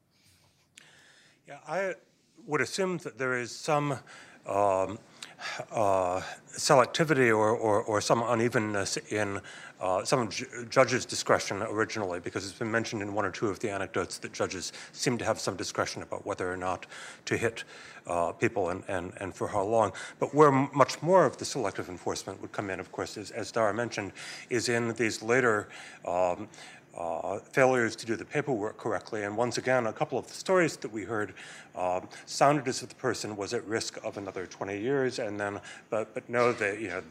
[1.46, 1.94] Yeah, I
[2.46, 3.98] would assume that there is some
[4.46, 4.98] um,
[5.72, 6.20] uh,
[6.52, 9.40] selectivity or, or, or some unevenness in
[9.80, 13.58] uh, some ju- judges' discretion originally, because it's been mentioned in one or two of
[13.58, 16.86] the anecdotes that judges seem to have some discretion about whether or not
[17.26, 17.64] to hit
[18.06, 19.92] uh, people and, and, and for how long.
[20.18, 23.52] But where much more of the selective enforcement would come in, of course, is, as
[23.52, 24.12] Dara mentioned,
[24.48, 25.68] is in these later
[26.06, 26.48] um,
[26.96, 29.24] uh, failures to do the paperwork correctly.
[29.24, 31.34] And once again, a couple of the stories that we heard
[31.74, 35.60] um, sounded as if the person was at risk of another 20 years, and then,
[35.90, 37.02] but but no, they you know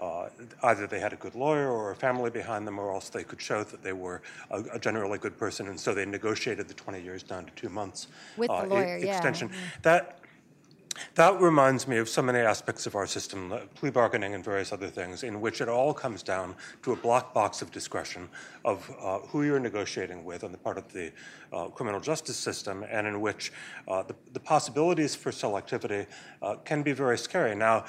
[0.00, 0.28] uh,
[0.62, 3.40] either they had a good lawyer or a family behind them, or else they could
[3.40, 7.02] show that they were a, a generally good person, and so they negotiated the 20
[7.02, 9.14] years down to two months With the uh, e- lawyer, yeah.
[9.16, 9.50] extension.
[9.82, 10.20] That
[11.14, 14.88] that reminds me of so many aspects of our system, plea bargaining and various other
[14.88, 18.28] things, in which it all comes down to a black box of discretion
[18.64, 21.12] of uh, who you're negotiating with on the part of the
[21.52, 23.52] uh, criminal justice system, and in which
[23.88, 26.06] uh, the, the possibilities for selectivity
[26.42, 27.54] uh, can be very scary.
[27.54, 27.84] Now,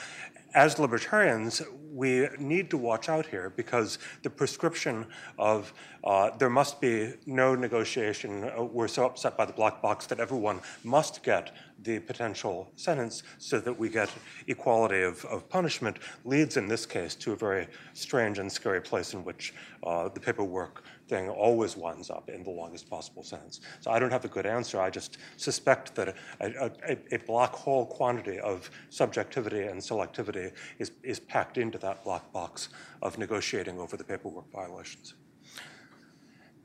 [0.56, 5.06] as libertarians, we need to watch out here because the prescription
[5.38, 5.74] of
[6.06, 10.20] uh, there must be no negotiation, uh, we're so upset by the black box that
[10.20, 11.52] everyone must get
[11.84, 14.10] the potential sentence so that we get
[14.48, 19.14] equality of, of punishment, leads in this case to a very strange and scary place
[19.14, 19.54] in which
[19.84, 23.62] uh, the paperwork thing always winds up in the longest possible sentence.
[23.80, 24.82] So I don't have a good answer.
[24.82, 30.92] I just suspect that a, a, a black hole quantity of subjectivity and selectivity is,
[31.04, 32.70] is packed into that black box
[33.02, 35.16] of negotiating over the paperwork violations.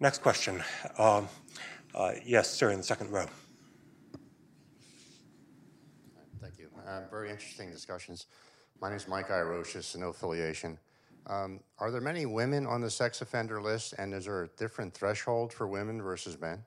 [0.00, 0.62] Next question.
[0.96, 1.28] Um,
[1.94, 3.26] uh, yes, sir, in the second row.
[6.40, 6.70] Thank you.
[6.88, 8.26] Uh, Very interesting discussions.
[8.80, 10.78] My name is Mike Iroshis, no affiliation.
[11.30, 14.92] Um, Are there many women on the sex offender list, and is there a different
[14.92, 16.64] threshold for women versus men?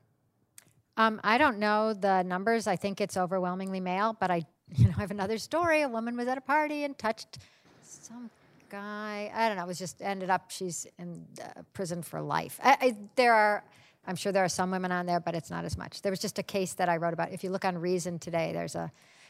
[0.95, 2.65] Um, I don't know the numbers.
[2.65, 4.43] I think it's overwhelmingly male, but I,
[4.75, 5.81] you know, I have another story.
[5.81, 7.39] A woman was at a party and touched
[7.81, 8.29] some
[8.69, 9.29] guy.
[9.35, 9.65] I don't know.
[9.65, 12.57] It was just ended up she's in uh, prison for life.
[12.63, 13.65] I, I, there are,
[14.07, 16.01] I'm sure there are some women on there, but it's not as much.
[16.01, 17.33] There was just a case that I wrote about.
[17.33, 18.89] If you look on Reason today, there's a,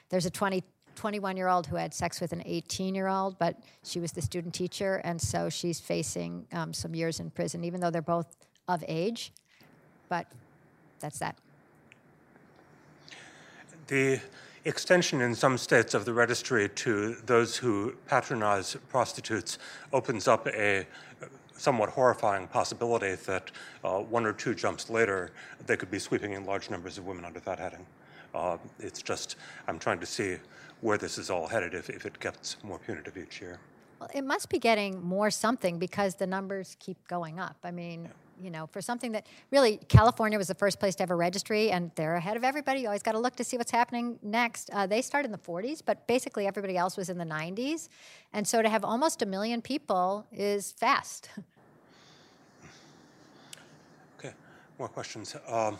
[0.09, 0.63] there's a 20,
[0.95, 4.21] 21 year old who had sex with an 18 year old, but she was the
[4.21, 8.35] student teacher, and so she's facing um, some years in prison, even though they're both
[8.67, 9.31] of age.
[10.09, 10.27] But
[10.99, 11.37] that's that.
[13.87, 14.19] The
[14.65, 19.59] extension in some states of the registry to those who patronize prostitutes
[19.91, 20.87] opens up a
[21.57, 23.51] somewhat horrifying possibility that
[23.83, 25.31] uh, one or two jumps later,
[25.65, 27.85] they could be sweeping in large numbers of women under that heading.
[28.33, 29.35] Uh, it's just,
[29.67, 30.37] I'm trying to see
[30.83, 33.57] where this is all headed if, if it gets more punitive each year.
[33.99, 37.55] Well, it must be getting more something because the numbers keep going up.
[37.63, 38.09] I mean,
[38.41, 41.71] you know, for something that really California was the first place to have a registry,
[41.71, 42.81] and they're ahead of everybody.
[42.81, 44.69] You always got to look to see what's happening next.
[44.73, 47.87] Uh, they started in the 40s, but basically everybody else was in the 90s,
[48.33, 51.29] and so to have almost a million people is fast.
[54.19, 54.33] Okay,
[54.79, 55.35] more questions.
[55.49, 55.77] Um,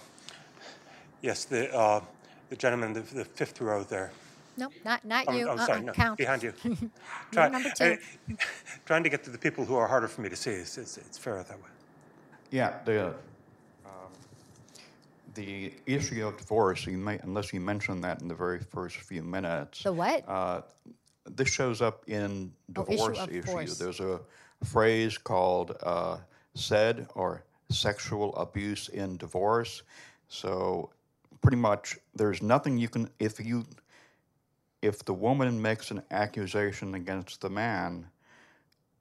[1.22, 2.02] yes, the, uh,
[2.50, 4.12] the gentleman, the, the fifth row there.
[4.58, 5.50] No, not not Oh, you.
[5.50, 6.18] oh, sorry, uh-uh, no, count.
[6.18, 6.54] behind you.
[7.32, 7.98] You're number two.
[8.30, 8.36] I-
[8.86, 10.52] trying to get to the people who are harder for me to see.
[10.52, 11.70] It's, it's, it's fairer that way.
[12.52, 13.08] Yeah, the,
[13.86, 14.12] um,
[15.34, 19.24] the issue of divorce, you may, unless you mentioned that in the very first few
[19.24, 19.84] minutes.
[19.84, 20.24] The what?
[20.28, 20.62] Uh,
[21.26, 23.42] this shows up in Oh, issue divorce of issue.
[23.42, 23.78] divorce.
[23.78, 24.20] There's a
[24.64, 26.18] phrase called uh,
[26.56, 29.82] SAID or sexual abuse in divorce.
[30.28, 30.92] So
[31.42, 33.66] pretty much there's nothing you can if you
[34.84, 38.06] if the woman makes an accusation against the man,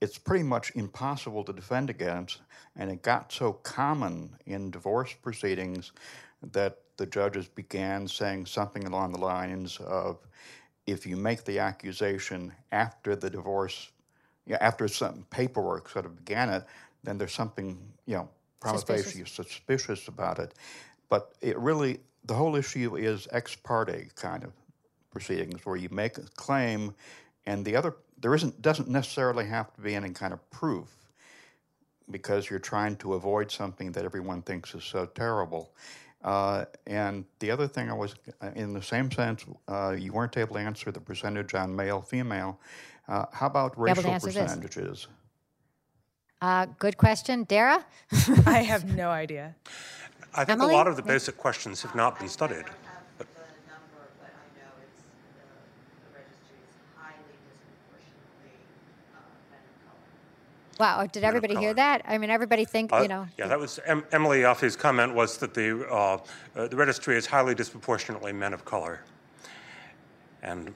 [0.00, 2.40] it's pretty much impossible to defend against.
[2.76, 5.90] And it got so common in divorce proceedings
[6.52, 10.18] that the judges began saying something along the lines of
[10.86, 13.90] if you make the accusation after the divorce,
[14.46, 16.64] yeah, after some paperwork sort of began it,
[17.02, 17.76] then there's something,
[18.06, 18.28] you know,
[18.86, 20.54] facie suspicious about it.
[21.08, 24.52] But it really, the whole issue is ex parte kind of
[25.12, 26.94] proceedings where you make a claim
[27.46, 30.88] and the other, there isn't, doesn't necessarily have to be any kind of proof
[32.10, 35.72] because you're trying to avoid something that everyone thinks is so terrible.
[36.24, 40.36] Uh, and the other thing I was, uh, in the same sense, uh, you weren't
[40.36, 42.60] able to answer the percentage on male female.
[43.08, 44.36] Uh, how about able racial answer this.
[44.36, 45.08] percentages?
[46.40, 47.44] Uh, good question.
[47.44, 47.84] Dara?
[48.46, 49.54] I have no idea.
[50.34, 50.74] I think Emily?
[50.74, 52.56] a lot of the basic questions have not been studied.
[52.56, 53.24] I don't have the
[53.68, 55.02] number, but I know it's,
[55.36, 55.44] the,
[56.02, 58.58] the registry is highly disproportionately,
[59.12, 60.08] uh, men of color.
[60.80, 62.02] Wow, did everybody hear that?
[62.06, 65.36] I mean, everybody think, Uh, you know, Yeah, that was, Em- Emily Yoffe's comment was
[65.38, 66.18] that the, uh,
[66.56, 69.00] uh, the registry is highly disproportionately men of color.
[70.42, 70.74] And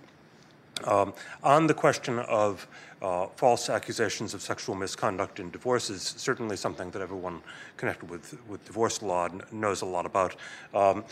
[0.84, 2.66] um, on the question of
[3.02, 7.42] uh, false accusations of sexual misconduct in divorces, certainly something that everyone
[7.76, 10.36] connected with, with divorce law knows a lot about.
[10.74, 11.04] Um,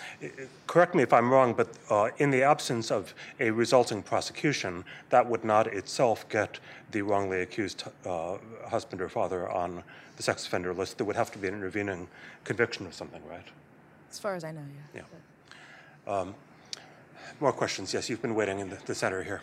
[0.67, 5.29] correct me if I'm wrong, but uh, in the absence of a resulting prosecution, that
[5.29, 6.59] would not itself get
[6.91, 9.83] the wrongly accused uh, husband or father on
[10.17, 10.97] the sex offender list.
[10.99, 12.09] There would have to be an intervening
[12.45, 13.47] conviction of something, right?
[14.11, 14.63] As far as I know,
[14.95, 15.03] yeah.
[16.07, 16.25] Yeah.
[17.41, 17.93] More questions?
[17.93, 19.43] Yes, you've been waiting in the, the center here.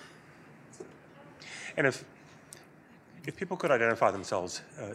[1.78, 2.04] And if,
[3.26, 4.93] if people could identify themselves, uh,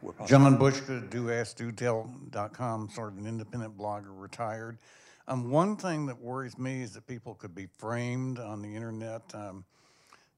[0.00, 0.38] where possible.
[0.38, 4.78] John Boushka, doaskdotell.com, sort of an independent blogger, retired.
[5.26, 9.22] Um, one thing that worries me is that people could be framed on the internet.
[9.32, 9.64] Um,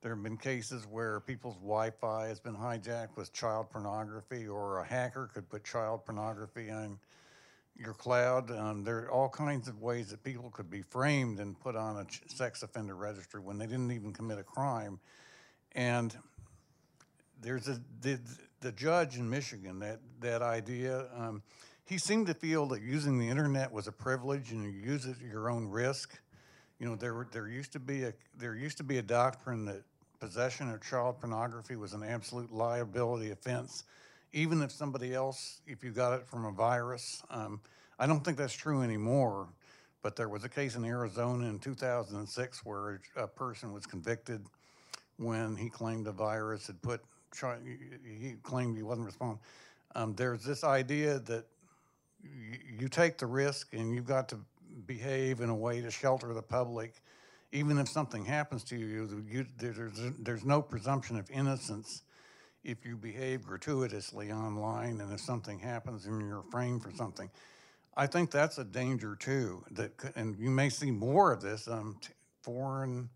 [0.01, 4.85] there have been cases where people's Wi-Fi has been hijacked with child pornography, or a
[4.85, 6.99] hacker could put child pornography on
[7.77, 8.51] your cloud.
[8.53, 11.97] Um, there are all kinds of ways that people could be framed and put on
[11.97, 15.01] a ch- sex offender registry when they didn't even commit a crime.
[15.73, 16.17] And
[17.41, 18.19] there's a the,
[18.61, 21.07] the judge in Michigan that that idea.
[21.17, 21.43] Um,
[21.85, 25.17] he seemed to feel that using the internet was a privilege and you use it
[25.23, 26.19] at your own risk.
[26.79, 29.83] You know, there there used to be a there used to be a doctrine that
[30.19, 33.85] possession of child pornography was an absolute liability offense,
[34.33, 37.23] even if somebody else, if you got it from a virus.
[37.31, 37.61] Um,
[37.99, 39.49] I don't think that's true anymore.
[40.07, 44.41] But there was a case in Arizona in 2006 where a, person was convicted
[45.17, 47.01] when he claimed the virus had put,
[47.39, 47.59] chi-
[48.05, 49.41] he claimed he wasn't responding.
[49.95, 51.47] Um, there's this idea that
[52.23, 54.39] you, you take the risk and you've got to
[54.87, 56.95] behave in a way to shelter the public.
[57.53, 62.03] Even if something happens to you, you there's, there's no presumption of innocence
[62.65, 67.31] if you behave gratuitously online and if something happens and you're framed for something.
[67.97, 69.65] I think that's a danger too.
[69.71, 71.67] That and you may see more of this.
[71.69, 72.13] Um, t-
[72.43, 73.09] foreign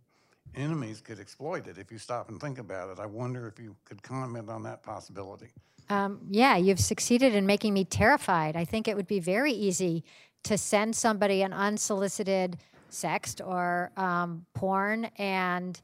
[0.54, 2.98] enemies could exploit it if you stop and think about it.
[3.00, 5.48] I wonder if you could comment on that possibility.
[5.88, 8.56] Um, yeah, you've succeeded in making me terrified.
[8.56, 10.04] I think it would be very easy
[10.44, 12.58] to send somebody an unsolicited
[12.90, 15.80] sext or um, porn, and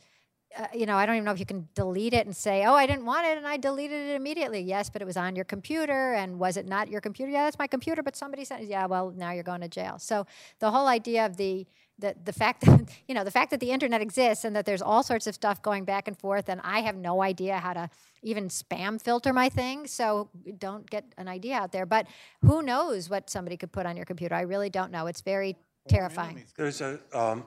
[0.56, 2.74] uh, you know, I don't even know if you can delete it and say, "Oh,
[2.74, 5.44] I didn't want it, and I deleted it immediately." Yes, but it was on your
[5.44, 7.30] computer, and was it not your computer?
[7.30, 8.64] Yeah, that's my computer, but somebody sent.
[8.64, 9.98] Yeah, well, now you're going to jail.
[9.98, 10.26] So
[10.60, 11.66] the whole idea of the
[11.98, 14.82] the, the fact that you know the fact that the internet exists and that there's
[14.82, 17.88] all sorts of stuff going back and forth and i have no idea how to
[18.22, 20.28] even spam filter my thing so
[20.58, 21.86] don't get an idea out there.
[21.86, 22.06] But
[22.42, 24.34] who knows what somebody could put on your computer?
[24.34, 25.06] I really don't know.
[25.06, 25.56] It's very
[25.88, 26.44] terrifying.
[26.56, 27.44] There's a, um,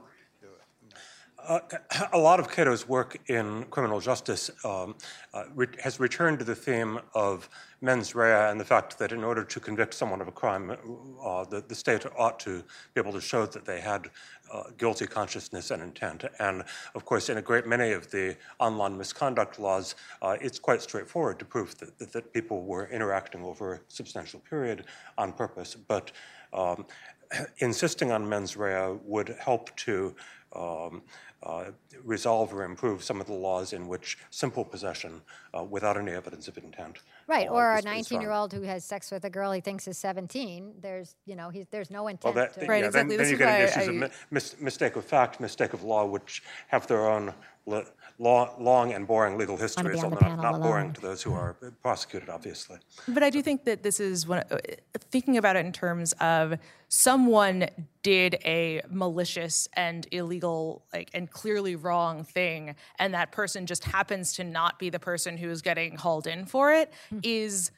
[1.48, 1.62] a,
[2.14, 4.96] a lot of Cato's work in criminal justice um,
[5.34, 7.50] uh, re- has returned to the theme of
[7.82, 10.72] mens rea and the fact that in order to convict someone of a crime,
[11.24, 12.64] uh, the, the state ought to
[12.94, 14.10] be able to show that they had
[14.52, 16.26] uh, guilty consciousness and intent.
[16.40, 16.64] And
[16.96, 21.40] of course, in a great many of the online misconduct laws, uh, it's quite straightforward
[21.40, 24.86] to prove that, that, that people were interacting over a substantial period
[25.18, 25.76] on purpose.
[25.76, 26.12] But
[26.54, 26.86] um,
[27.60, 30.16] insisting on mens rea would help to
[30.56, 31.00] um, uh,
[32.04, 35.22] resolve or improve some of the laws in which simple possession
[35.58, 37.00] uh, without any evidence of intent.
[37.28, 39.52] right uh, or a is- is 19 year old who has sex with a girl
[39.52, 42.82] he thinks is 17 there's you know he's, there's no Well, intent that, to, Right,
[42.82, 43.18] yeah, exactly.
[43.18, 45.40] Then, then This you is get why into issues of mi- mis- mistake of fact,
[45.40, 47.34] mistake of law, which have their own
[47.66, 47.84] li-
[48.20, 51.34] law, long and boring legal histories, on the although not, not boring to those who
[51.34, 52.78] are prosecuted, obviously.
[53.08, 54.40] But I do think that this is one.
[54.52, 54.58] uh,
[55.10, 56.60] Thinking about it in terms of
[56.90, 57.68] someone
[58.04, 64.34] did a malicious and illegal, like and clearly wrong thing, and that person just happens
[64.34, 66.94] to not be the person who is getting hauled in for it.
[67.24, 67.72] Is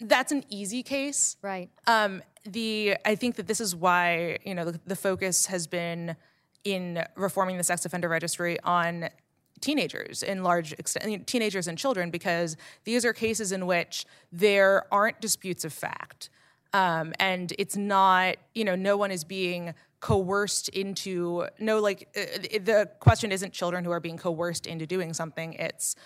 [0.00, 1.36] that's an easy case.
[1.42, 5.66] right Um, the I think that this is why you know the, the focus has
[5.66, 6.14] been
[6.64, 9.08] in reforming the sex offender registry on
[9.60, 15.20] teenagers in large extent, teenagers and children, because these are cases in which there aren't
[15.20, 16.30] disputes of fact,
[16.72, 22.58] um, and it's not you know no one is being coerced into no like uh,
[22.62, 25.54] the question isn't children who are being coerced into doing something.
[25.54, 25.96] It's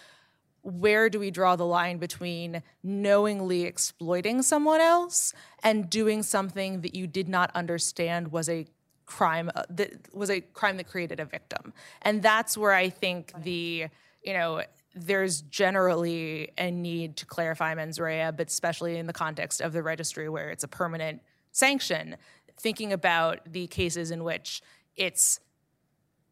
[0.62, 6.94] where do we draw the line between knowingly exploiting someone else and doing something that
[6.94, 8.66] you did not understand was a
[9.12, 11.72] crime uh, that was a crime that created a victim
[12.02, 13.86] and that's where i think the
[14.22, 14.62] you know
[14.94, 19.82] there's generally a need to clarify mens rea but especially in the context of the
[19.82, 21.20] registry where it's a permanent
[21.50, 22.16] sanction
[22.58, 24.62] thinking about the cases in which
[24.96, 25.40] it's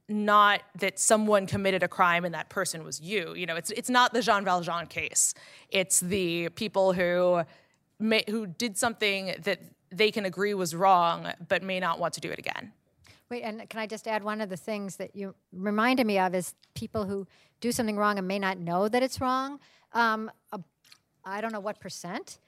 [0.08, 3.34] not that someone committed a crime and that person was you.
[3.34, 5.34] You know, it's it's not the Jean Valjean case.
[5.70, 7.42] It's the people who
[8.28, 12.30] who did something that they can agree was wrong, but may not want to do
[12.30, 12.72] it again.
[13.30, 16.34] Wait, and can I just add one of the things that you reminded me of
[16.34, 17.26] is people who
[17.60, 19.60] do something wrong and may not know that it's wrong.
[19.92, 20.30] Um,
[21.24, 22.38] I don't know what percent,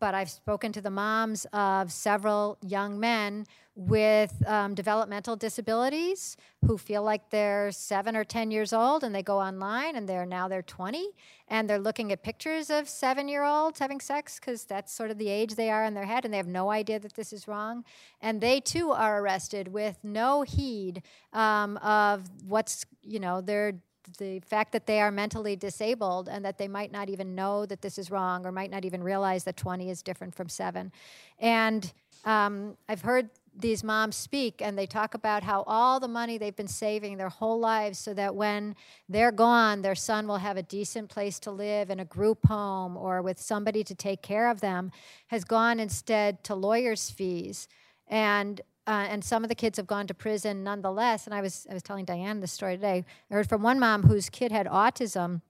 [0.00, 6.36] but I've spoken to the moms of several young men with um, developmental disabilities
[6.66, 10.26] who feel like they're seven or 10 years old and they go online and they're
[10.26, 11.08] now they're 20
[11.48, 15.16] and they're looking at pictures of seven year olds having sex because that's sort of
[15.16, 17.48] the age they are in their head and they have no idea that this is
[17.48, 17.82] wrong.
[18.20, 23.74] And they too are arrested with no heed um, of what's, you know, their
[24.18, 27.82] the fact that they are mentally disabled and that they might not even know that
[27.82, 30.90] this is wrong or might not even realize that 20 is different from 7
[31.38, 31.92] and
[32.24, 36.56] um, i've heard these moms speak and they talk about how all the money they've
[36.56, 38.74] been saving their whole lives so that when
[39.08, 42.96] they're gone their son will have a decent place to live in a group home
[42.96, 44.90] or with somebody to take care of them
[45.26, 47.68] has gone instead to lawyers fees
[48.08, 51.26] and uh, and some of the kids have gone to prison nonetheless.
[51.26, 53.04] And I was I was telling Diane this story today.
[53.30, 55.40] I heard from one mom whose kid had autism.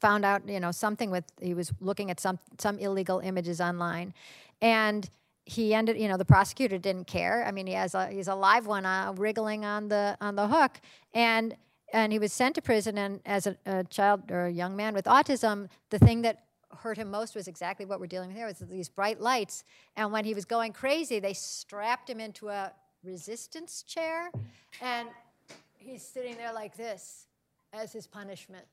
[0.00, 4.12] Found out you know something with he was looking at some some illegal images online,
[4.60, 5.08] and
[5.44, 7.44] he ended you know the prosecutor didn't care.
[7.46, 10.46] I mean he has a he's a live one uh, wriggling on the on the
[10.46, 10.80] hook,
[11.14, 11.56] and
[11.92, 12.98] and he was sent to prison.
[12.98, 16.44] And as a, a child or a young man with autism, the thing that
[16.78, 19.64] hurt him most was exactly what we're dealing with here was these bright lights
[19.96, 22.72] and when he was going crazy they strapped him into a
[23.02, 24.30] resistance chair
[24.80, 25.08] and
[25.78, 27.26] he's sitting there like this
[27.72, 28.64] as his punishment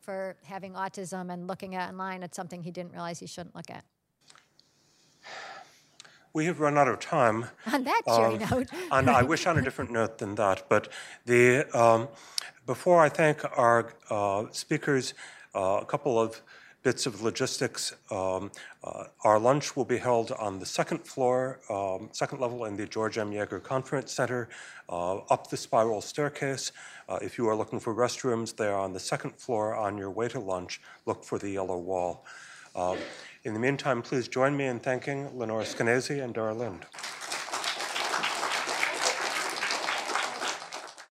[0.00, 3.70] for having autism and looking at online at something he didn't realize he shouldn't look
[3.70, 3.84] at
[6.32, 7.46] We have run out of time.
[7.72, 10.68] on that cheery Um, note and I wish on a different note than that.
[10.68, 10.88] But
[11.26, 12.08] the um,
[12.66, 15.14] before I thank our uh, speakers,
[15.54, 16.42] uh, a couple of
[16.82, 17.92] bits of logistics.
[18.10, 18.50] Um,
[18.84, 22.86] uh, our lunch will be held on the second floor, um, second level in the
[22.86, 23.30] George M.
[23.32, 24.48] Yeager Conference Center,
[24.88, 26.72] uh, up the spiral staircase.
[27.08, 29.74] Uh, if you are looking for restrooms, they are on the second floor.
[29.74, 32.24] On your way to lunch, look for the yellow wall.
[32.76, 32.96] Um,
[33.44, 36.86] in the meantime, please join me in thanking Lenore Skenazy and Dara Lind.